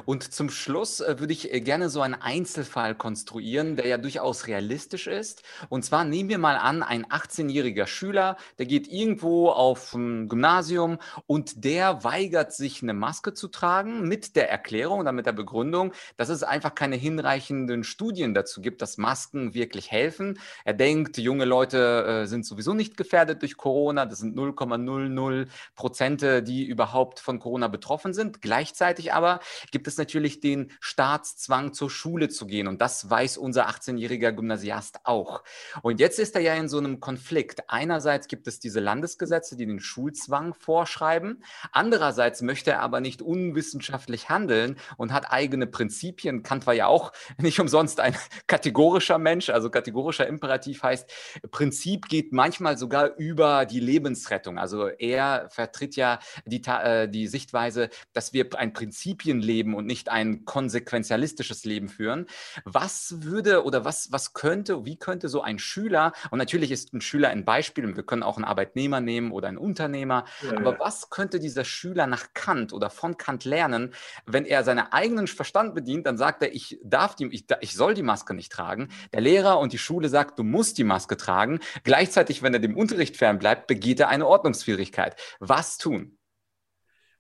Und 0.06 0.34
zum 0.34 0.50
Schluss 0.50 1.00
äh, 1.00 1.20
würde 1.20 1.34
ich 1.34 1.54
äh, 1.54 1.62
gerne 1.62 1.90
so 1.90 2.02
einen 2.02 2.16
Einzelfall 2.16 2.96
konstruieren, 2.96 3.76
der 3.76 3.88
ja 3.88 3.98
durchaus 3.98 4.48
realistisch 4.48 5.08
ist. 5.08 5.44
Und 5.70 5.84
zwar 5.86 6.04
nehmen 6.04 6.30
wir 6.30 6.38
mal 6.38 6.58
an, 6.58 6.84
ein 6.84 7.06
18-jähriger 7.06 7.88
Schüler, 7.88 8.38
der 8.58 8.66
geht 8.66 8.88
irgendwo 8.88 9.50
auf 9.50 9.94
ein 9.94 10.28
Gymnasium 10.28 11.00
und 11.28 11.64
der 11.64 12.04
weigert 12.04 12.54
sich, 12.54 12.82
eine 12.82 12.94
Maske 12.94 13.34
zu 13.34 13.48
tragen 13.48 14.08
mit 14.08 14.36
der 14.36 14.50
Erklärung 14.50 15.00
oder 15.00 15.12
mit 15.12 15.26
der 15.26 15.32
Begründung, 15.34 15.94
dass 16.18 16.30
es 16.30 16.44
einfach 16.44 16.76
keine 16.76 16.96
hinreichenden 16.96 17.84
Studien 17.84 18.34
dazu 18.34 18.62
gibt, 18.62 18.82
dass 18.82 18.98
Masken 18.98 19.54
wirklich 19.54 19.92
helfen. 19.92 20.40
Er 20.66 20.74
denkt, 20.74 21.18
junge 21.18 21.46
Leute 21.46 22.24
äh, 22.24 22.26
sind 22.28 22.46
sowieso 22.46 22.74
nicht 22.74 22.98
gefährdet 22.98 23.42
durch 23.42 23.58
Corona. 23.58 24.06
Das 24.06 24.20
sind 24.20 24.36
0,00 24.38 25.48
Prozente, 25.76 26.44
die 26.44 26.66
überhaupt 26.66 27.20
von 27.20 27.40
Corona 27.40 27.68
betroffen 27.68 28.14
sind. 28.14 28.42
Gleichzeitig 28.42 29.14
aber 29.14 29.40
gibt 29.72 29.88
es 29.88 29.98
natürlich 29.98 30.40
den 30.40 30.72
Staatszwang, 30.80 31.74
zur 31.74 31.90
Schule 31.90 32.30
zu 32.30 32.48
gehen. 32.48 32.68
Und 32.68 32.82
das 32.82 33.10
weiß 33.10 33.38
unser 33.38 33.70
18-jähriger 33.70 34.32
Gymnasiast 34.32 35.00
auch. 35.04 35.44
Und 35.82 36.00
jetzt 36.00 36.20
ist 36.20 36.36
er 36.36 36.42
ja 36.42 36.56
in 36.56 36.70
so 36.70 36.78
einem 36.78 37.00
Konflikt. 37.00 37.70
Einerseits 37.70 38.28
gibt 38.28 38.48
es 38.48 38.60
diese 38.60 38.80
Landesgesetze, 38.80 39.56
die 39.56 39.66
den 39.66 39.80
Schulzwang 39.80 40.54
vorschreiben. 40.54 41.44
Andererseits 41.72 42.42
möchte 42.42 42.72
er 42.72 42.82
aber 42.82 43.02
nicht 43.02 43.22
unwissenschaftlich 43.22 44.30
handeln 44.30 44.78
und 44.98 45.14
hat 45.14 45.32
eigene 45.32 45.68
Prinzipien. 45.68 46.44
Kant 46.44 46.68
war 46.68 46.74
ja 46.74 46.88
auch 46.88 47.12
nicht 47.38 47.60
umsonst 47.60 48.00
ein 48.00 48.16
kategorischer 48.48 49.18
Mensch. 49.18 49.50
Also 49.50 49.70
kategorischer 49.70 50.28
Imperativ 50.28 50.84
heißt, 50.84 51.10
Prinzip 51.52 52.08
geht 52.08 52.34
manchmal 52.34 52.78
sogar 52.78 53.16
über 53.18 53.66
die 53.66 53.80
Lebensrettung. 53.80 54.58
Also 54.58 54.88
er 54.88 55.50
vertritt 55.50 55.96
ja 55.96 56.20
die, 56.46 56.62
äh, 56.66 57.08
die 57.08 57.28
Sichtweise, 57.28 57.90
dass 58.14 58.34
wir 58.34 58.48
ein 58.56 58.74
Prinzipienleben 58.74 59.49
leben 59.50 59.74
und 59.74 59.88
nicht 59.88 60.10
ein 60.10 60.46
konsequenzialistisches 60.46 61.66
Leben 61.66 61.90
führen. 61.90 62.28
Was 62.66 63.24
würde 63.24 63.64
oder 63.64 63.84
was, 63.84 64.12
was 64.12 64.34
könnte, 64.34 64.86
wie 64.86 64.98
könnte 64.98 65.28
so 65.28 65.42
ein 65.42 65.58
Schüler, 65.58 66.14
und 66.30 66.38
natürlich 66.38 66.72
ist 66.72 66.94
ein 66.94 67.02
Schüler 67.02 67.30
ein 67.30 67.46
Beispiel, 67.46 67.86
und 67.86 67.96
wir 67.96 68.04
können 68.04 68.24
auch 68.24 68.38
einen 68.38 68.46
Arbeitnehmer 68.46 69.02
nehmen 69.02 69.32
oder 69.32 69.48
einen 69.48 69.58
Unternehmer, 69.58 70.26
ja, 70.44 70.58
aber 70.58 70.74
ja. 70.74 70.80
was 70.80 71.10
könnte 71.10 71.40
dieser 71.40 71.66
Schüler 71.66 72.06
nach 72.06 72.28
Kant 72.34 72.74
oder 72.74 72.92
von 72.92 73.18
Kant 73.18 73.44
lernen, 73.46 73.94
wenn 74.26 74.46
er 74.46 74.64
seinen 74.64 74.86
eigenen 74.92 75.28
Verstand 75.28 75.74
bedient, 75.74 76.06
dann 76.06 76.18
sagt 76.18 76.44
er, 76.44 76.54
ich 76.54 76.80
darf 76.84 77.16
die, 77.16 77.28
ich, 77.34 77.46
ich 77.62 77.74
soll 77.74 77.96
die 77.96 78.04
Maske 78.04 78.36
nicht 78.36 78.52
tragen. 78.52 78.90
Der 79.14 79.22
Lehrer 79.22 79.60
und 79.60 79.74
die 79.74 79.78
Schule 79.78 80.10
sagt, 80.10 80.38
du 80.38 80.44
musst 80.44 80.78
die 80.78 80.84
Maske 80.84 81.18
tragen. 81.18 81.60
Gleichzeitig, 81.84 82.44
wenn 82.44 82.54
er 82.54 82.60
dem 82.60 82.78
Unterricht 82.78 83.18
fernbleibt, 83.18 83.68
begeht 83.68 84.00
er 84.00 84.10
eine 84.10 84.28
Ordnungswidrigkeit. 84.28 85.16
Was 85.40 85.78
tun? 85.78 86.20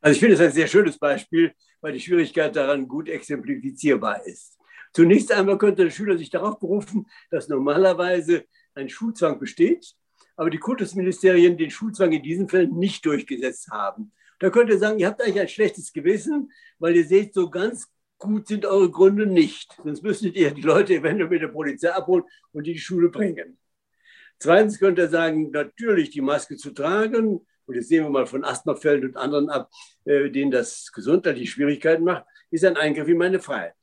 Also 0.01 0.13
ich 0.13 0.19
finde 0.19 0.35
es 0.35 0.41
ein 0.41 0.51
sehr 0.51 0.67
schönes 0.67 0.97
Beispiel, 0.97 1.53
weil 1.81 1.93
die 1.93 1.99
Schwierigkeit 1.99 2.55
daran 2.55 2.87
gut 2.87 3.09
exemplifizierbar 3.09 4.25
ist. 4.25 4.57
Zunächst 4.93 5.31
einmal 5.31 5.57
könnte 5.57 5.83
der 5.83 5.91
Schüler 5.91 6.17
sich 6.17 6.29
darauf 6.29 6.59
berufen, 6.59 7.07
dass 7.29 7.47
normalerweise 7.47 8.45
ein 8.75 8.89
Schulzwang 8.89 9.39
besteht, 9.39 9.93
aber 10.35 10.49
die 10.49 10.57
Kultusministerien 10.57 11.57
den 11.57 11.69
Schulzwang 11.69 12.11
in 12.11 12.23
diesen 12.23 12.49
Fällen 12.49 12.77
nicht 12.77 13.05
durchgesetzt 13.05 13.69
haben. 13.71 14.11
Da 14.39 14.49
könnte 14.49 14.73
er 14.73 14.79
sagen, 14.79 14.99
ihr 14.99 15.07
habt 15.07 15.21
eigentlich 15.21 15.39
ein 15.39 15.47
schlechtes 15.47 15.91
Gewissen, 15.91 16.51
weil 16.79 16.95
ihr 16.95 17.05
seht, 17.05 17.33
so 17.33 17.49
ganz 17.49 17.87
gut 18.17 18.47
sind 18.47 18.65
eure 18.65 18.89
Gründe 18.89 19.25
nicht. 19.25 19.77
Sonst 19.83 20.01
müsstet 20.01 20.35
ihr 20.35 20.51
die 20.51 20.61
Leute 20.61 20.95
eventuell 20.95 21.29
mit 21.29 21.41
der 21.41 21.47
Polizei 21.49 21.91
abholen 21.91 22.23
und 22.51 22.65
die, 22.65 22.73
die 22.73 22.79
Schule 22.79 23.09
bringen. 23.09 23.57
Zweitens 24.39 24.79
könnte 24.79 25.03
er 25.03 25.09
sagen, 25.09 25.51
natürlich 25.51 26.11
die 26.11 26.21
Maske 26.21 26.55
zu 26.55 26.71
tragen, 26.71 27.45
und 27.69 27.75
jetzt 27.75 27.89
sehen 27.89 28.03
wir 28.03 28.09
mal 28.09 28.25
von 28.25 28.43
Asthmafällen 28.43 29.05
und 29.05 29.15
anderen 29.15 29.47
ab, 29.49 29.69
äh, 30.05 30.31
denen 30.31 30.49
das 30.49 30.91
gesundheitliche 30.91 31.51
Schwierigkeiten 31.51 32.03
macht, 32.03 32.25
ist 32.49 32.65
ein 32.65 32.77
Eingriff 32.77 33.07
in 33.07 33.17
meine 33.17 33.39
Freiheit. 33.39 33.75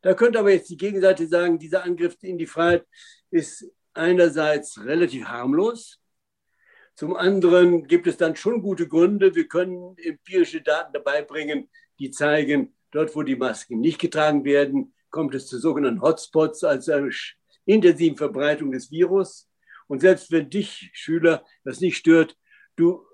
Da 0.00 0.14
könnte 0.14 0.38
aber 0.38 0.50
jetzt 0.50 0.70
die 0.70 0.78
Gegenseite 0.78 1.26
sagen, 1.26 1.58
dieser 1.58 1.84
Angriff 1.84 2.16
in 2.22 2.38
die 2.38 2.46
Freiheit 2.46 2.86
ist 3.30 3.70
einerseits 3.92 4.82
relativ 4.82 5.26
harmlos. 5.26 6.00
Zum 6.94 7.16
anderen 7.16 7.86
gibt 7.86 8.06
es 8.06 8.16
dann 8.16 8.34
schon 8.34 8.62
gute 8.62 8.88
Gründe. 8.88 9.34
Wir 9.34 9.46
können 9.46 9.94
empirische 9.98 10.62
Daten 10.62 10.94
dabei 10.94 11.20
bringen, 11.20 11.68
die 11.98 12.10
zeigen, 12.10 12.74
dort, 12.92 13.14
wo 13.14 13.22
die 13.22 13.36
Masken 13.36 13.80
nicht 13.80 14.00
getragen 14.00 14.46
werden, 14.46 14.94
kommt 15.10 15.34
es 15.34 15.48
zu 15.48 15.58
sogenannten 15.58 16.00
Hotspots, 16.00 16.64
also 16.64 16.92
einer 16.92 17.10
intensiven 17.66 18.16
Verbreitung 18.16 18.72
des 18.72 18.90
Virus. 18.90 19.50
Und 19.86 20.00
selbst 20.00 20.32
wenn 20.32 20.48
dich, 20.48 20.88
Schüler, 20.94 21.44
das 21.64 21.80
nicht 21.80 21.98
stört, 21.98 22.38
du 22.76 23.07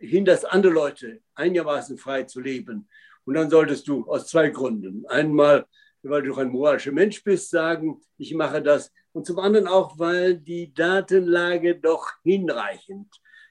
hinderst 0.00 0.50
andere 0.50 0.72
Leute 0.72 1.20
einigermaßen 1.34 1.98
frei 1.98 2.24
zu 2.24 2.40
leben. 2.40 2.88
Und 3.24 3.34
dann 3.34 3.50
solltest 3.50 3.86
du 3.86 4.06
aus 4.06 4.26
zwei 4.26 4.48
Gründen. 4.50 5.06
Einmal, 5.06 5.66
weil 6.02 6.22
du 6.22 6.34
ein 6.34 6.48
moralischer 6.48 6.92
Mensch 6.92 7.22
bist, 7.22 7.50
sagen, 7.50 8.00
ich 8.16 8.34
mache 8.34 8.62
das. 8.62 8.92
Und 9.12 9.26
zum 9.26 9.38
anderen 9.38 9.66
auch, 9.66 9.98
weil 9.98 10.36
die 10.36 10.72
Datenlage 10.72 11.76
doch 11.76 12.06
hinreichend 12.22 13.08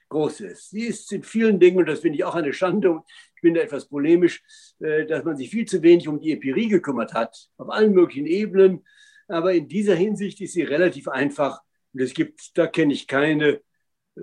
groß 0.08 0.40
ist. 0.40 0.70
Sie 0.70 0.82
ist 0.82 1.12
in 1.12 1.22
vielen 1.22 1.60
Dingen, 1.60 1.78
und 1.78 1.86
das 1.86 2.00
finde 2.00 2.16
ich 2.16 2.24
auch 2.24 2.34
eine 2.34 2.52
Schande, 2.52 3.00
ich 3.36 3.42
bin 3.42 3.54
da 3.54 3.60
etwas 3.60 3.88
polemisch, 3.88 4.42
äh, 4.80 5.06
dass 5.06 5.24
man 5.24 5.36
sich 5.36 5.50
viel 5.50 5.66
zu 5.66 5.82
wenig 5.82 6.08
um 6.08 6.20
die 6.20 6.32
Empirie 6.32 6.68
gekümmert 6.68 7.14
hat, 7.14 7.48
auf 7.56 7.70
allen 7.70 7.94
möglichen 7.94 8.26
Ebenen. 8.26 8.84
Aber 9.28 9.54
in 9.54 9.68
dieser 9.68 9.94
Hinsicht 9.94 10.40
ist 10.40 10.54
sie 10.54 10.62
relativ 10.62 11.08
einfach. 11.08 11.60
Und 11.92 12.02
es 12.02 12.12
gibt, 12.12 12.58
da 12.58 12.66
kenne 12.66 12.92
ich 12.92 13.06
keine 13.06 13.60
äh, 14.16 14.20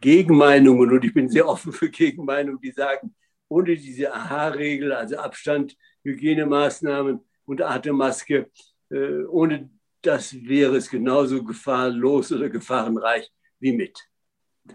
Gegenmeinungen 0.00 0.90
und 0.90 1.04
ich 1.04 1.14
bin 1.14 1.28
sehr 1.28 1.48
offen 1.48 1.72
für 1.72 1.90
Gegenmeinungen, 1.90 2.60
die 2.60 2.72
sagen, 2.72 3.14
ohne 3.48 3.76
diese 3.76 4.12
AHA-Regel, 4.12 4.92
also 4.92 5.16
Abstand, 5.16 5.76
Hygienemaßnahmen 6.04 7.20
und 7.44 7.62
Atemmaske, 7.62 8.50
äh, 8.90 9.24
ohne 9.24 9.70
das 10.02 10.34
wäre 10.34 10.76
es 10.76 10.88
genauso 10.88 11.44
gefahrlos 11.44 12.32
oder 12.32 12.48
gefahrenreich 12.48 13.30
wie 13.58 13.72
mit. 13.72 13.98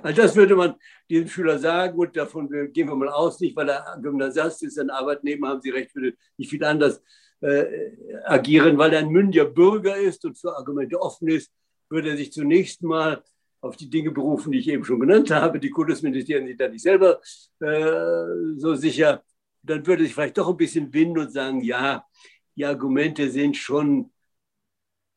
Also 0.02 0.22
das 0.22 0.36
würde 0.36 0.56
man 0.56 0.76
diesem 1.10 1.28
Schüler 1.28 1.58
sagen 1.58 1.98
und 1.98 2.16
davon 2.16 2.50
gehen 2.74 2.88
wir 2.88 2.96
mal 2.96 3.10
aus, 3.10 3.40
nicht 3.40 3.56
weil 3.56 3.70
er 3.70 3.98
Gymnasiast 4.02 4.64
ist, 4.64 4.78
ein 4.78 4.90
Arbeitnehmer, 4.90 5.50
haben 5.50 5.62
Sie 5.62 5.70
recht, 5.70 5.96
würde 5.96 6.16
nicht 6.38 6.50
viel 6.50 6.64
anders 6.64 7.02
äh, 7.42 7.66
agieren, 8.26 8.78
weil 8.78 8.94
er 8.94 9.00
ein 9.00 9.10
mündiger 9.10 9.46
Bürger 9.46 9.98
ist 9.98 10.26
und 10.26 10.38
für 10.38 10.56
Argumente 10.56 11.00
offen 11.00 11.28
ist, 11.28 11.52
würde 11.90 12.10
er 12.10 12.18
sich 12.18 12.32
zunächst 12.32 12.82
mal 12.82 13.24
auf 13.66 13.78
die 13.78 13.90
Dinge 13.90 14.12
berufen, 14.12 14.52
die 14.52 14.60
ich 14.60 14.68
eben 14.68 14.86
schon 14.86 15.00
genannt 15.00 15.32
habe. 15.32 15.60
Die 15.60 15.72
Kultusministerien 15.72 16.48
sind 16.48 16.62
da 16.62 16.68
nicht 16.68 16.84
selber 16.84 17.20
äh, 17.60 18.58
so 18.58 18.76
sicher. 18.76 19.24
Dann 19.64 19.86
würde 19.86 20.04
sich 20.04 20.14
vielleicht 20.14 20.38
doch 20.38 20.50
ein 20.50 20.58
bisschen 20.58 20.94
winden 20.94 21.20
und 21.20 21.32
sagen, 21.32 21.62
ja, 21.62 22.06
die 22.56 22.66
Argumente 22.66 23.30
sind 23.32 23.58
schon 23.58 24.12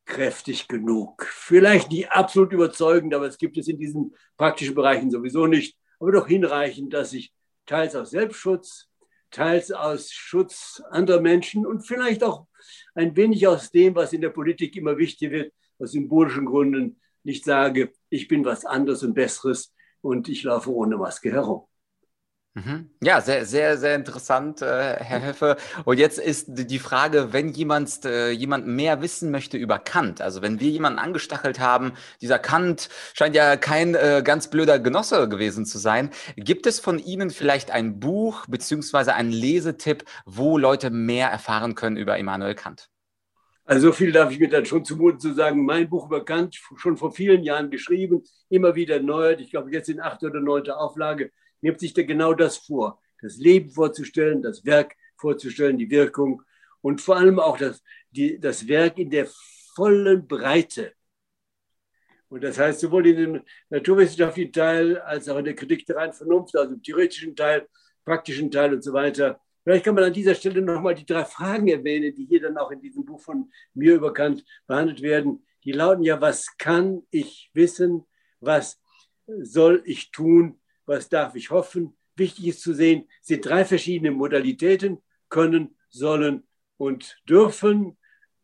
kräftig 0.06 0.66
genug. 0.66 1.26
Vielleicht 1.30 1.90
nicht 1.90 2.10
absolut 2.10 2.52
überzeugend, 2.52 3.14
aber 3.14 3.26
es 3.26 3.36
gibt 3.36 3.58
es 3.58 3.68
in 3.68 3.78
diesen 3.78 4.14
praktischen 4.38 4.74
Bereichen 4.74 5.10
sowieso 5.10 5.46
nicht, 5.46 5.76
aber 6.00 6.12
doch 6.12 6.26
hinreichend, 6.26 6.94
dass 6.94 7.12
ich 7.12 7.34
teils 7.66 7.94
aus 7.94 8.10
Selbstschutz, 8.10 8.88
teils 9.30 9.70
aus 9.70 10.10
Schutz 10.10 10.82
anderer 10.90 11.20
Menschen 11.20 11.66
und 11.66 11.86
vielleicht 11.86 12.24
auch 12.24 12.46
ein 12.94 13.14
wenig 13.14 13.46
aus 13.46 13.70
dem, 13.70 13.94
was 13.94 14.14
in 14.14 14.22
der 14.22 14.30
Politik 14.30 14.74
immer 14.76 14.96
wichtig 14.96 15.30
wird, 15.30 15.52
aus 15.78 15.92
symbolischen 15.92 16.46
Gründen 16.46 16.98
nicht 17.28 17.44
sage, 17.44 17.92
ich 18.08 18.26
bin 18.26 18.44
was 18.44 18.64
anderes 18.64 19.02
und 19.02 19.14
Besseres 19.14 19.74
und 20.00 20.28
ich 20.28 20.42
laufe 20.42 20.72
ohne 20.72 20.96
Maske 20.96 21.30
herum. 21.30 21.66
Mhm. 22.54 22.90
Ja, 23.02 23.20
sehr, 23.20 23.44
sehr, 23.44 23.76
sehr 23.76 23.94
interessant, 23.94 24.62
äh, 24.62 24.96
Herr 24.96 25.22
Höffe. 25.22 25.56
Und 25.84 25.98
jetzt 25.98 26.18
ist 26.18 26.46
die 26.48 26.78
Frage, 26.78 27.32
wenn 27.32 27.50
jemand, 27.50 28.04
äh, 28.06 28.30
jemand 28.30 28.66
mehr 28.66 29.02
wissen 29.02 29.30
möchte 29.30 29.58
über 29.58 29.78
Kant, 29.78 30.22
also 30.22 30.40
wenn 30.40 30.58
wir 30.58 30.70
jemanden 30.70 30.98
angestachelt 30.98 31.60
haben, 31.60 31.92
dieser 32.22 32.38
Kant 32.38 32.88
scheint 33.12 33.36
ja 33.36 33.56
kein 33.56 33.94
äh, 33.94 34.22
ganz 34.24 34.48
blöder 34.48 34.78
Genosse 34.78 35.28
gewesen 35.28 35.66
zu 35.66 35.78
sein, 35.78 36.10
gibt 36.36 36.66
es 36.66 36.80
von 36.80 36.98
Ihnen 36.98 37.28
vielleicht 37.28 37.70
ein 37.70 38.00
Buch 38.00 38.46
beziehungsweise 38.48 39.14
einen 39.14 39.30
Lesetipp, 39.30 40.04
wo 40.24 40.56
Leute 40.56 40.90
mehr 40.90 41.28
erfahren 41.28 41.74
können 41.74 41.98
über 41.98 42.16
Immanuel 42.16 42.54
Kant? 42.54 42.88
Also 43.68 43.88
so 43.88 43.92
viel 43.92 44.12
darf 44.12 44.32
ich 44.32 44.38
mir 44.40 44.48
dann 44.48 44.64
schon 44.64 44.82
zumuten 44.82 45.20
zu 45.20 45.34
sagen. 45.34 45.62
Mein 45.62 45.90
Buch 45.90 46.06
über 46.06 46.24
Kant, 46.24 46.58
schon 46.76 46.96
vor 46.96 47.12
vielen 47.12 47.42
Jahren 47.42 47.70
geschrieben, 47.70 48.24
immer 48.48 48.74
wieder 48.74 48.94
erneuert. 48.94 49.42
Ich 49.42 49.50
glaube, 49.50 49.70
jetzt 49.70 49.90
in 49.90 50.00
achte 50.00 50.24
oder 50.28 50.40
neunte 50.40 50.78
Auflage 50.78 51.32
nimmt 51.60 51.78
sich 51.78 51.92
da 51.92 52.02
genau 52.02 52.32
das 52.32 52.56
vor. 52.56 52.98
Das 53.20 53.36
Leben 53.36 53.68
vorzustellen, 53.68 54.40
das 54.40 54.64
Werk 54.64 54.94
vorzustellen, 55.18 55.76
die 55.76 55.90
Wirkung 55.90 56.42
und 56.80 57.02
vor 57.02 57.16
allem 57.16 57.38
auch 57.38 57.58
das, 57.58 57.82
die, 58.10 58.40
das 58.40 58.68
Werk 58.68 58.96
in 58.96 59.10
der 59.10 59.28
vollen 59.74 60.26
Breite. 60.26 60.94
Und 62.30 62.44
das 62.44 62.58
heißt, 62.58 62.80
sowohl 62.80 63.06
in 63.06 63.16
dem 63.16 63.42
naturwissenschaftlichen 63.68 64.52
Teil 64.54 64.98
als 64.98 65.28
auch 65.28 65.36
in 65.36 65.44
der 65.44 65.54
Kritik 65.54 65.84
der 65.84 65.96
reinen 65.96 66.14
Vernunft, 66.14 66.56
also 66.56 66.72
im 66.72 66.82
theoretischen 66.82 67.36
Teil, 67.36 67.68
praktischen 68.02 68.50
Teil 68.50 68.72
und 68.72 68.82
so 68.82 68.94
weiter. 68.94 69.38
Vielleicht 69.68 69.84
kann 69.84 69.94
man 69.94 70.04
an 70.04 70.12
dieser 70.14 70.34
Stelle 70.34 70.62
nochmal 70.62 70.94
die 70.94 71.04
drei 71.04 71.26
Fragen 71.26 71.68
erwähnen, 71.68 72.14
die 72.14 72.24
hier 72.24 72.40
dann 72.40 72.56
auch 72.56 72.70
in 72.70 72.80
diesem 72.80 73.04
Buch 73.04 73.20
von 73.20 73.50
mir 73.74 73.96
überkannt 73.96 74.42
behandelt 74.66 75.02
werden. 75.02 75.44
Die 75.64 75.72
lauten 75.72 76.02
ja, 76.02 76.18
was 76.20 76.56
kann 76.56 77.02
ich 77.10 77.50
wissen? 77.52 78.06
Was 78.40 78.80
soll 79.26 79.82
ich 79.84 80.10
tun? 80.10 80.58
was 80.88 81.08
darf 81.08 81.36
ich 81.36 81.50
hoffen. 81.50 81.96
Wichtig 82.16 82.48
ist 82.48 82.62
zu 82.62 82.72
sehen, 82.74 83.06
sind 83.20 83.44
drei 83.44 83.64
verschiedene 83.64 84.10
Modalitäten, 84.10 84.98
können, 85.28 85.76
sollen 85.90 86.48
und 86.78 87.18
dürfen. 87.28 87.96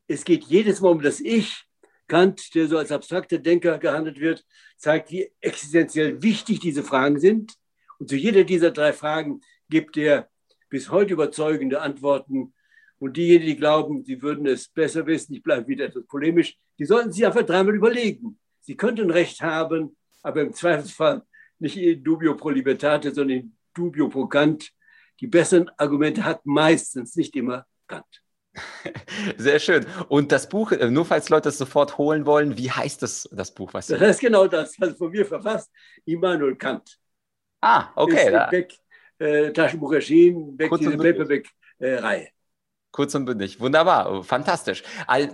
Es 0.07 0.25
geht 0.25 0.45
jedes 0.45 0.81
Mal 0.81 0.91
um 0.91 1.03
das 1.03 1.19
Ich. 1.21 1.65
Kant, 2.07 2.55
der 2.55 2.69
so 2.69 2.77
als 2.77 2.93
abstrakter 2.93 3.39
Denker 3.39 3.79
gehandelt 3.79 4.21
wird, 4.21 4.45
zeigt, 4.77 5.11
wie 5.11 5.33
existenziell 5.41 6.23
wichtig 6.23 6.61
diese 6.61 6.83
Fragen 6.83 7.19
sind. 7.19 7.55
Und 7.99 8.11
zu 8.11 8.17
jeder 8.17 8.45
dieser 8.45 8.71
drei 8.71 8.93
Fragen 8.93 9.41
gibt 9.71 9.97
er 9.97 10.29
bis 10.75 10.91
heute 10.91 11.13
überzeugende 11.13 11.81
Antworten. 11.81 12.53
Und 12.99 13.17
diejenigen, 13.17 13.47
die 13.47 13.57
glauben, 13.57 14.05
sie 14.05 14.21
würden 14.21 14.45
es 14.45 14.67
besser 14.67 15.07
wissen, 15.07 15.33
ich 15.33 15.43
bleibe 15.45 15.69
wieder 15.69 15.85
etwas 15.85 16.05
polemisch, 16.07 16.57
die 16.81 16.85
sollten 16.85 17.13
sich 17.13 17.25
einfach 17.25 17.45
dreimal 17.47 17.77
überlegen. 17.77 18.41
Sie 18.61 18.77
könnten 18.77 19.09
Recht 19.09 19.41
haben, 19.41 19.97
aber 20.25 20.41
im 20.41 20.53
Zweifelsfall 20.53 21.23
nicht 21.61 21.77
in 21.77 22.03
dubio 22.03 22.35
pro 22.35 22.51
libertate, 22.51 23.15
sondern 23.15 23.39
in 23.39 23.57
dubio 23.73 24.09
pro 24.09 24.27
Kant. 24.27 24.73
Die 25.21 25.29
besseren 25.29 25.71
Argumente 25.77 26.25
hat 26.25 26.45
meistens, 26.45 27.15
nicht 27.15 27.37
immer 27.37 27.67
Kant. 27.87 28.25
Sehr 29.37 29.61
schön. 29.61 29.87
Und 30.09 30.33
das 30.33 30.49
Buch, 30.49 30.73
äh, 30.73 30.91
nur 30.91 31.05
falls 31.05 31.29
Leute 31.29 31.51
es 31.51 31.59
sofort 31.59 31.99
holen 31.99 32.27
wollen, 32.27 32.59
wie 32.59 32.73
heißt 32.73 33.01
das, 33.01 33.29
das 33.31 33.55
Buch? 33.55 33.73
Was 33.75 33.87
das 33.87 34.01
heißt 34.01 34.21
genau 34.21 34.49
das, 34.49 34.75
also 34.81 34.97
von 34.97 35.13
mir 35.13 35.25
verfasst, 35.25 35.71
Immanuel 36.05 36.57
Kant. 36.57 36.99
Ah, 37.61 37.91
okay. 37.95 38.57
Ist 38.59 38.84
äh, 39.18 39.53
Taschenbuch 39.53 39.92
erschienen, 39.92 40.57
Beck, 40.57 40.72
diese 40.79 40.96
Paperback-Reihe. 40.96 42.29
Kurz 42.94 43.12
und 43.16 43.24
bündig. 43.24 43.59
Wunderbar. 43.59 44.22
Fantastisch. 44.22 44.85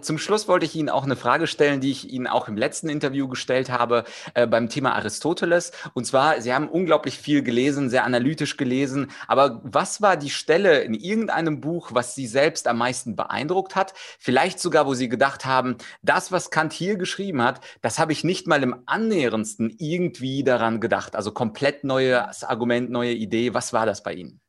Zum 0.01 0.17
Schluss 0.17 0.49
wollte 0.49 0.65
ich 0.65 0.75
Ihnen 0.75 0.89
auch 0.89 1.05
eine 1.05 1.15
Frage 1.15 1.47
stellen, 1.47 1.83
die 1.83 1.91
ich 1.91 2.11
Ihnen 2.11 2.27
auch 2.27 2.49
im 2.49 2.57
letzten 2.57 2.89
Interview 2.89 3.29
gestellt 3.29 3.69
habe 3.69 4.05
äh, 4.33 4.47
beim 4.47 4.71
Thema 4.71 4.95
Aristoteles. 4.95 5.71
Und 5.93 6.07
zwar, 6.07 6.41
Sie 6.41 6.55
haben 6.55 6.71
unglaublich 6.71 7.19
viel 7.19 7.43
gelesen, 7.43 7.91
sehr 7.91 8.05
analytisch 8.05 8.57
gelesen. 8.57 9.11
Aber 9.29 9.61
was 9.63 10.01
war 10.01 10.17
die 10.17 10.31
Stelle 10.31 10.81
in 10.81 10.95
irgendeinem 10.95 11.61
Buch, 11.61 11.91
was 11.93 12.15
Sie 12.15 12.27
selbst 12.27 12.67
am 12.67 12.79
meisten 12.79 13.15
beeindruckt 13.15 13.77
hat? 13.77 13.93
Vielleicht 14.19 14.59
sogar, 14.59 14.87
wo 14.87 14.95
Sie 14.95 15.11
gedacht 15.11 15.45
haben, 15.45 15.77
das, 16.01 16.33
was 16.33 16.51
Kant 16.51 16.73
hier 16.73 16.97
geschrieben 16.97 17.43
hat, 17.43 17.61
das 17.83 17.99
habe 17.99 18.13
ich 18.13 18.25
nicht 18.25 18.47
mal 18.47 18.63
im 18.63 18.85
annäherndsten 18.87 19.77
irgendwie 19.77 20.45
daran 20.45 20.81
gedacht. 20.81 21.15
Also 21.15 21.31
komplett 21.33 21.85
neues 21.85 22.43
Argument, 22.43 22.89
neue 22.89 23.13
Idee. 23.13 23.53
Was 23.53 23.75
war 23.75 23.85
das 23.85 24.03
bei 24.03 24.15
Ihnen? 24.15 24.41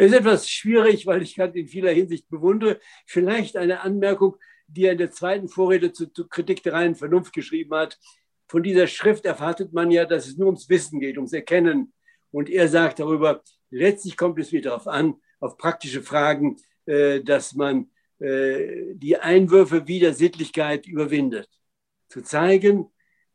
Ist 0.00 0.14
etwas 0.14 0.48
schwierig, 0.48 1.06
weil 1.06 1.20
ich 1.20 1.36
Kant 1.36 1.54
in 1.56 1.68
vieler 1.68 1.92
Hinsicht 1.92 2.28
bewundere. 2.30 2.80
Vielleicht 3.04 3.56
eine 3.56 3.80
Anmerkung, 3.80 4.36
die 4.66 4.86
er 4.86 4.92
in 4.92 4.98
der 4.98 5.10
zweiten 5.10 5.46
Vorrede 5.46 5.92
zur, 5.92 6.12
zur 6.14 6.26
Kritik 6.26 6.62
der 6.62 6.72
reinen 6.72 6.94
Vernunft 6.94 7.34
geschrieben 7.34 7.74
hat. 7.74 7.98
Von 8.48 8.62
dieser 8.62 8.86
Schrift 8.86 9.26
erwartet 9.26 9.74
man 9.74 9.90
ja, 9.90 10.06
dass 10.06 10.26
es 10.26 10.38
nur 10.38 10.46
ums 10.46 10.70
Wissen 10.70 11.00
geht, 11.00 11.18
ums 11.18 11.34
Erkennen. 11.34 11.92
Und 12.30 12.48
er 12.48 12.68
sagt 12.68 12.98
darüber, 12.98 13.42
letztlich 13.70 14.16
kommt 14.16 14.38
es 14.38 14.52
wieder 14.52 14.70
darauf 14.70 14.86
an, 14.86 15.16
auf 15.38 15.58
praktische 15.58 16.02
Fragen, 16.02 16.56
äh, 16.86 17.20
dass 17.20 17.54
man 17.54 17.90
äh, 18.20 18.94
die 18.94 19.18
Einwürfe 19.18 19.86
wider 19.86 20.14
Sittlichkeit 20.14 20.86
überwindet. 20.86 21.48
Zu 22.08 22.22
zeigen, 22.22 22.90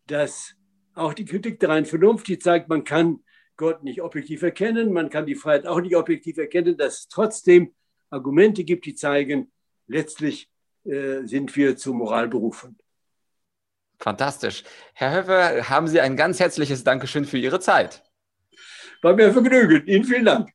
dass 0.08 0.56
auch 0.96 1.14
die 1.14 1.26
Kritik 1.26 1.60
der 1.60 1.70
reinen 1.70 1.86
Vernunft, 1.86 2.28
die 2.28 2.40
zeigt, 2.40 2.70
man 2.70 2.84
kann 2.84 3.20
Gott 3.58 3.84
nicht 3.84 4.02
objektiv 4.02 4.42
erkennen, 4.42 4.92
man 4.92 5.10
kann 5.10 5.26
die 5.26 5.36
Freiheit 5.36 5.66
auch 5.66 5.80
nicht 5.80 5.96
objektiv 5.96 6.38
erkennen, 6.38 6.78
dass 6.78 7.00
es 7.00 7.08
trotzdem 7.08 7.74
Argumente 8.10 8.64
gibt, 8.64 8.86
die 8.86 8.96
zeigen, 8.96 9.52
letztlich 9.88 10.50
äh, 10.86 11.24
sind 11.24 11.56
wir 11.56 11.78
zur 11.78 11.96
Moral 11.96 12.28
berufen. 12.28 12.78
Fantastisch. 14.00 14.64
Herr 14.94 15.16
Höfer, 15.16 15.70
haben 15.70 15.88
Sie 15.88 16.02
ein 16.02 16.18
ganz 16.18 16.40
herzliches 16.40 16.84
Dankeschön 16.84 17.26
für 17.26 17.38
Ihre 17.38 17.60
Zeit. 17.60 18.04
War 19.02 19.16
mir 19.16 19.32
Vergnügen. 19.32 19.88
Ihnen 19.88 20.04
vielen 20.04 20.26
Dank. 20.26 20.52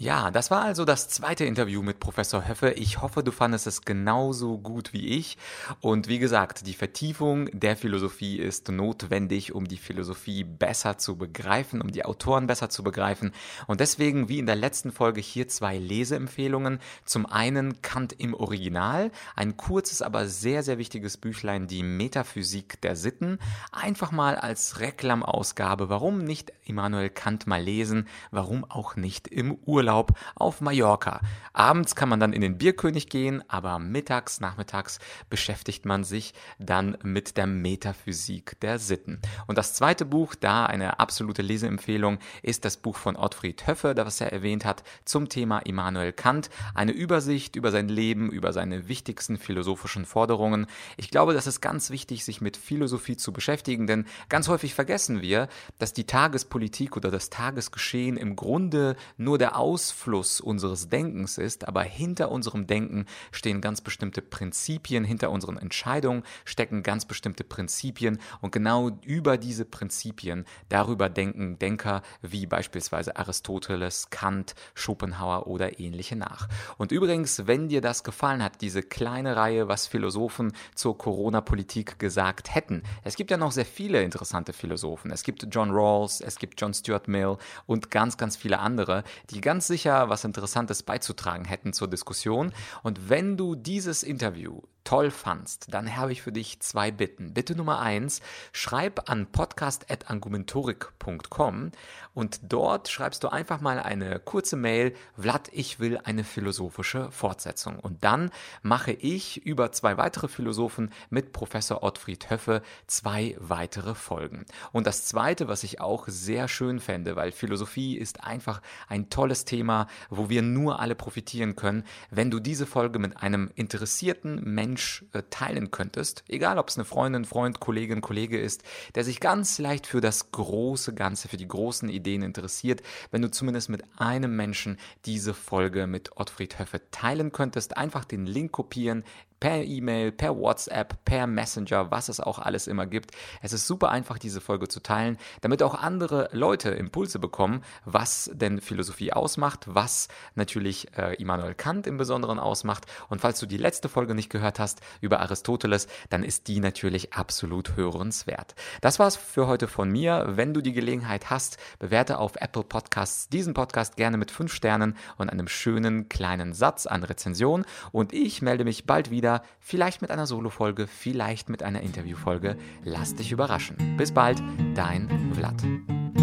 Ja, 0.00 0.30
das 0.30 0.52
war 0.52 0.62
also 0.62 0.84
das 0.84 1.08
zweite 1.08 1.44
Interview 1.44 1.82
mit 1.82 1.98
Professor 1.98 2.46
Höffe. 2.46 2.70
Ich 2.70 3.02
hoffe, 3.02 3.24
du 3.24 3.32
fandest 3.32 3.66
es 3.66 3.82
genauso 3.82 4.56
gut 4.56 4.92
wie 4.92 5.08
ich. 5.18 5.38
Und 5.80 6.06
wie 6.06 6.20
gesagt, 6.20 6.68
die 6.68 6.74
Vertiefung 6.74 7.46
der 7.52 7.76
Philosophie 7.76 8.38
ist 8.38 8.68
notwendig, 8.68 9.56
um 9.56 9.66
die 9.66 9.76
Philosophie 9.76 10.44
besser 10.44 10.98
zu 10.98 11.16
begreifen, 11.16 11.80
um 11.80 11.90
die 11.90 12.04
Autoren 12.04 12.46
besser 12.46 12.70
zu 12.70 12.84
begreifen. 12.84 13.32
Und 13.66 13.80
deswegen, 13.80 14.28
wie 14.28 14.38
in 14.38 14.46
der 14.46 14.54
letzten 14.54 14.92
Folge, 14.92 15.20
hier 15.20 15.48
zwei 15.48 15.78
Leseempfehlungen. 15.78 16.78
Zum 17.04 17.26
einen 17.26 17.82
Kant 17.82 18.12
im 18.12 18.34
Original, 18.34 19.10
ein 19.34 19.56
kurzes, 19.56 20.00
aber 20.00 20.28
sehr, 20.28 20.62
sehr 20.62 20.78
wichtiges 20.78 21.16
Büchlein, 21.16 21.66
die 21.66 21.82
Metaphysik 21.82 22.80
der 22.82 22.94
Sitten. 22.94 23.40
Einfach 23.72 24.12
mal 24.12 24.36
als 24.36 24.78
Reklamausgabe. 24.78 25.88
Warum 25.88 26.18
nicht 26.18 26.52
Immanuel 26.66 27.10
Kant 27.10 27.48
mal 27.48 27.60
lesen? 27.60 28.06
Warum 28.30 28.64
auch 28.64 28.94
nicht 28.94 29.26
im 29.26 29.58
Urlaub? 29.66 29.87
Urlaub 29.88 30.12
auf 30.34 30.60
Mallorca. 30.60 31.20
Abends 31.54 31.96
kann 31.96 32.10
man 32.10 32.20
dann 32.20 32.34
in 32.34 32.42
den 32.42 32.58
Bierkönig 32.58 33.08
gehen, 33.08 33.42
aber 33.48 33.78
mittags, 33.78 34.38
nachmittags 34.38 34.98
beschäftigt 35.30 35.86
man 35.86 36.04
sich 36.04 36.34
dann 36.58 36.98
mit 37.02 37.36
der 37.36 37.46
Metaphysik 37.46 38.60
der 38.60 38.78
Sitten. 38.78 39.20
Und 39.46 39.58
das 39.58 39.72
zweite 39.74 40.04
Buch, 40.04 40.34
da 40.34 40.66
eine 40.66 41.00
absolute 41.00 41.42
Leseempfehlung, 41.42 42.18
ist 42.42 42.64
das 42.64 42.76
Buch 42.76 42.96
von 42.96 43.16
Ottfried 43.16 43.66
Höffe, 43.66 43.94
das 43.94 44.20
er 44.20 44.32
erwähnt 44.32 44.64
hat, 44.66 44.84
zum 45.04 45.28
Thema 45.30 45.60
Immanuel 45.60 46.12
Kant. 46.12 46.50
Eine 46.74 46.92
Übersicht 46.92 47.56
über 47.56 47.72
sein 47.72 47.88
Leben, 47.88 48.30
über 48.30 48.52
seine 48.52 48.88
wichtigsten 48.88 49.38
philosophischen 49.38 50.04
Forderungen. 50.04 50.66
Ich 50.96 51.10
glaube, 51.10 51.32
das 51.32 51.46
ist 51.46 51.62
ganz 51.62 51.90
wichtig, 51.90 52.24
sich 52.24 52.40
mit 52.42 52.56
Philosophie 52.56 53.16
zu 53.16 53.32
beschäftigen, 53.32 53.86
denn 53.86 54.06
ganz 54.28 54.48
häufig 54.48 54.74
vergessen 54.74 55.22
wir, 55.22 55.48
dass 55.78 55.94
die 55.94 56.04
Tagespolitik 56.04 56.96
oder 56.96 57.10
das 57.10 57.30
Tagesgeschehen 57.30 58.16
im 58.16 58.36
Grunde 58.36 58.94
nur 59.16 59.38
der 59.38 59.56
Aus 59.56 59.77
Ausfluss 59.78 60.40
unseres 60.40 60.88
Denkens 60.88 61.38
ist, 61.38 61.68
aber 61.68 61.84
hinter 61.84 62.32
unserem 62.32 62.66
Denken 62.66 63.06
stehen 63.30 63.60
ganz 63.60 63.80
bestimmte 63.80 64.22
Prinzipien, 64.22 65.04
hinter 65.04 65.30
unseren 65.30 65.56
Entscheidungen 65.56 66.24
stecken 66.44 66.82
ganz 66.82 67.04
bestimmte 67.04 67.44
Prinzipien 67.44 68.18
und 68.40 68.50
genau 68.50 68.90
über 69.04 69.36
diese 69.36 69.64
Prinzipien, 69.64 70.46
darüber 70.68 71.08
denken 71.08 71.60
Denker 71.60 72.02
wie 72.22 72.46
beispielsweise 72.46 73.14
Aristoteles, 73.14 74.10
Kant, 74.10 74.56
Schopenhauer 74.74 75.46
oder 75.46 75.78
ähnliche 75.78 76.16
nach. 76.16 76.48
Und 76.76 76.90
übrigens, 76.90 77.46
wenn 77.46 77.68
dir 77.68 77.80
das 77.80 78.02
gefallen 78.02 78.42
hat, 78.42 78.60
diese 78.62 78.82
kleine 78.82 79.36
Reihe, 79.36 79.68
was 79.68 79.86
Philosophen 79.86 80.54
zur 80.74 80.98
Corona-Politik 80.98 82.00
gesagt 82.00 82.52
hätten, 82.52 82.82
es 83.04 83.14
gibt 83.14 83.30
ja 83.30 83.36
noch 83.36 83.52
sehr 83.52 83.64
viele 83.64 84.02
interessante 84.02 84.52
Philosophen. 84.52 85.12
Es 85.12 85.22
gibt 85.22 85.46
John 85.52 85.70
Rawls, 85.70 86.20
es 86.20 86.34
gibt 86.34 86.60
John 86.60 86.74
Stuart 86.74 87.06
Mill 87.06 87.36
und 87.66 87.92
ganz, 87.92 88.16
ganz 88.16 88.36
viele 88.36 88.58
andere, 88.58 89.04
die 89.30 89.40
ganz 89.40 89.67
sicher 89.68 90.08
was 90.08 90.24
Interessantes 90.24 90.82
beizutragen 90.82 91.44
hätten 91.44 91.72
zur 91.72 91.88
Diskussion. 91.88 92.52
Und 92.82 93.08
wenn 93.08 93.36
du 93.36 93.54
dieses 93.54 94.02
Interview 94.02 94.62
toll 94.88 95.10
fandst, 95.10 95.66
dann 95.68 95.98
habe 95.98 96.12
ich 96.12 96.22
für 96.22 96.32
dich 96.32 96.60
zwei 96.60 96.90
Bitten. 96.90 97.34
Bitte 97.34 97.54
Nummer 97.54 97.78
eins, 97.78 98.22
schreib 98.52 99.10
an 99.10 99.26
podcast.argumentorik.com 99.26 101.72
und 102.14 102.40
dort 102.42 102.88
schreibst 102.88 103.22
du 103.22 103.28
einfach 103.28 103.60
mal 103.60 103.80
eine 103.80 104.18
kurze 104.18 104.56
Mail, 104.56 104.94
Vlad, 105.14 105.50
ich 105.52 105.78
will 105.78 105.98
eine 106.04 106.24
philosophische 106.24 107.10
Fortsetzung. 107.10 107.78
Und 107.78 108.02
dann 108.02 108.30
mache 108.62 108.92
ich 108.92 109.44
über 109.44 109.72
zwei 109.72 109.98
weitere 109.98 110.26
Philosophen 110.26 110.90
mit 111.10 111.34
Professor 111.34 111.82
Ottfried 111.82 112.30
Höffe 112.30 112.62
zwei 112.86 113.36
weitere 113.38 113.94
Folgen. 113.94 114.46
Und 114.72 114.86
das 114.86 115.04
zweite, 115.04 115.48
was 115.48 115.64
ich 115.64 115.82
auch 115.82 116.08
sehr 116.08 116.48
schön 116.48 116.80
fände, 116.80 117.14
weil 117.14 117.30
Philosophie 117.30 117.98
ist 117.98 118.24
einfach 118.24 118.62
ein 118.88 119.10
tolles 119.10 119.44
Thema, 119.44 119.86
wo 120.08 120.30
wir 120.30 120.40
nur 120.40 120.80
alle 120.80 120.94
profitieren 120.94 121.56
können, 121.56 121.84
wenn 122.10 122.30
du 122.30 122.40
diese 122.40 122.64
Folge 122.64 122.98
mit 122.98 123.22
einem 123.22 123.50
interessierten 123.54 124.42
Menschen 124.42 124.77
Mensch 124.78 125.04
äh, 125.12 125.24
teilen 125.28 125.72
könntest, 125.72 126.22
egal 126.28 126.56
ob 126.56 126.68
es 126.68 126.76
eine 126.76 126.84
Freundin, 126.84 127.24
Freund, 127.24 127.58
Kollegin, 127.58 128.00
Kollege 128.00 128.38
ist, 128.38 128.62
der 128.94 129.02
sich 129.02 129.18
ganz 129.18 129.58
leicht 129.58 129.88
für 129.88 130.00
das 130.00 130.30
große 130.30 130.94
Ganze, 130.94 131.26
für 131.26 131.36
die 131.36 131.48
großen 131.48 131.88
Ideen 131.88 132.22
interessiert, 132.22 132.82
wenn 133.10 133.20
du 133.20 133.28
zumindest 133.28 133.70
mit 133.70 133.82
einem 133.96 134.36
Menschen 134.36 134.78
diese 135.04 135.34
Folge 135.34 135.88
mit 135.88 136.16
Ottfried 136.16 136.60
Höffe 136.60 136.80
teilen 136.92 137.32
könntest, 137.32 137.76
einfach 137.76 138.04
den 138.04 138.24
Link 138.24 138.52
kopieren, 138.52 139.02
per 139.40 139.64
E-Mail, 139.64 140.12
per 140.12 140.36
WhatsApp, 140.36 141.04
per 141.04 141.26
Messenger, 141.26 141.90
was 141.90 142.08
es 142.08 142.20
auch 142.20 142.38
alles 142.38 142.66
immer 142.66 142.86
gibt. 142.86 143.12
Es 143.42 143.52
ist 143.52 143.66
super 143.66 143.90
einfach, 143.90 144.18
diese 144.18 144.40
Folge 144.40 144.68
zu 144.68 144.80
teilen, 144.80 145.18
damit 145.40 145.62
auch 145.62 145.74
andere 145.74 146.28
Leute 146.32 146.70
Impulse 146.70 147.18
bekommen, 147.18 147.62
was 147.84 148.30
denn 148.34 148.60
Philosophie 148.60 149.12
ausmacht, 149.12 149.66
was 149.68 150.08
natürlich 150.34 150.96
äh, 150.96 151.14
Immanuel 151.14 151.54
Kant 151.54 151.86
im 151.86 151.96
Besonderen 151.96 152.38
ausmacht. 152.38 152.86
Und 153.08 153.20
falls 153.20 153.38
du 153.38 153.46
die 153.46 153.56
letzte 153.56 153.88
Folge 153.88 154.14
nicht 154.14 154.30
gehört 154.30 154.58
hast 154.58 154.80
über 155.00 155.20
Aristoteles, 155.20 155.86
dann 156.10 156.24
ist 156.24 156.48
die 156.48 156.60
natürlich 156.60 157.12
absolut 157.12 157.76
hörenswert. 157.76 158.54
Das 158.80 158.98
war's 158.98 159.16
für 159.16 159.46
heute 159.46 159.68
von 159.68 159.90
mir. 159.90 160.24
Wenn 160.28 160.54
du 160.54 160.60
die 160.60 160.72
Gelegenheit 160.72 161.30
hast, 161.30 161.58
bewerte 161.78 162.18
auf 162.18 162.36
Apple 162.36 162.64
Podcasts 162.64 163.28
diesen 163.28 163.54
Podcast 163.54 163.96
gerne 163.96 164.16
mit 164.16 164.30
fünf 164.30 164.52
Sternen 164.52 164.96
und 165.16 165.30
einem 165.30 165.48
schönen 165.48 166.08
kleinen 166.08 166.52
Satz 166.52 166.86
an 166.86 167.04
Rezension. 167.04 167.64
Und 167.92 168.12
ich 168.12 168.42
melde 168.42 168.64
mich 168.64 168.86
bald 168.86 169.10
wieder 169.10 169.27
wieder, 169.28 169.42
vielleicht 169.60 170.00
mit 170.00 170.10
einer 170.10 170.26
Solo-Folge, 170.26 170.86
vielleicht 170.86 171.50
mit 171.50 171.62
einer 171.62 171.82
Interview-Folge. 171.82 172.56
Lass 172.84 173.14
dich 173.14 173.30
überraschen. 173.30 173.76
Bis 173.98 174.12
bald, 174.12 174.42
dein 174.74 175.08
Vlad. 175.34 176.17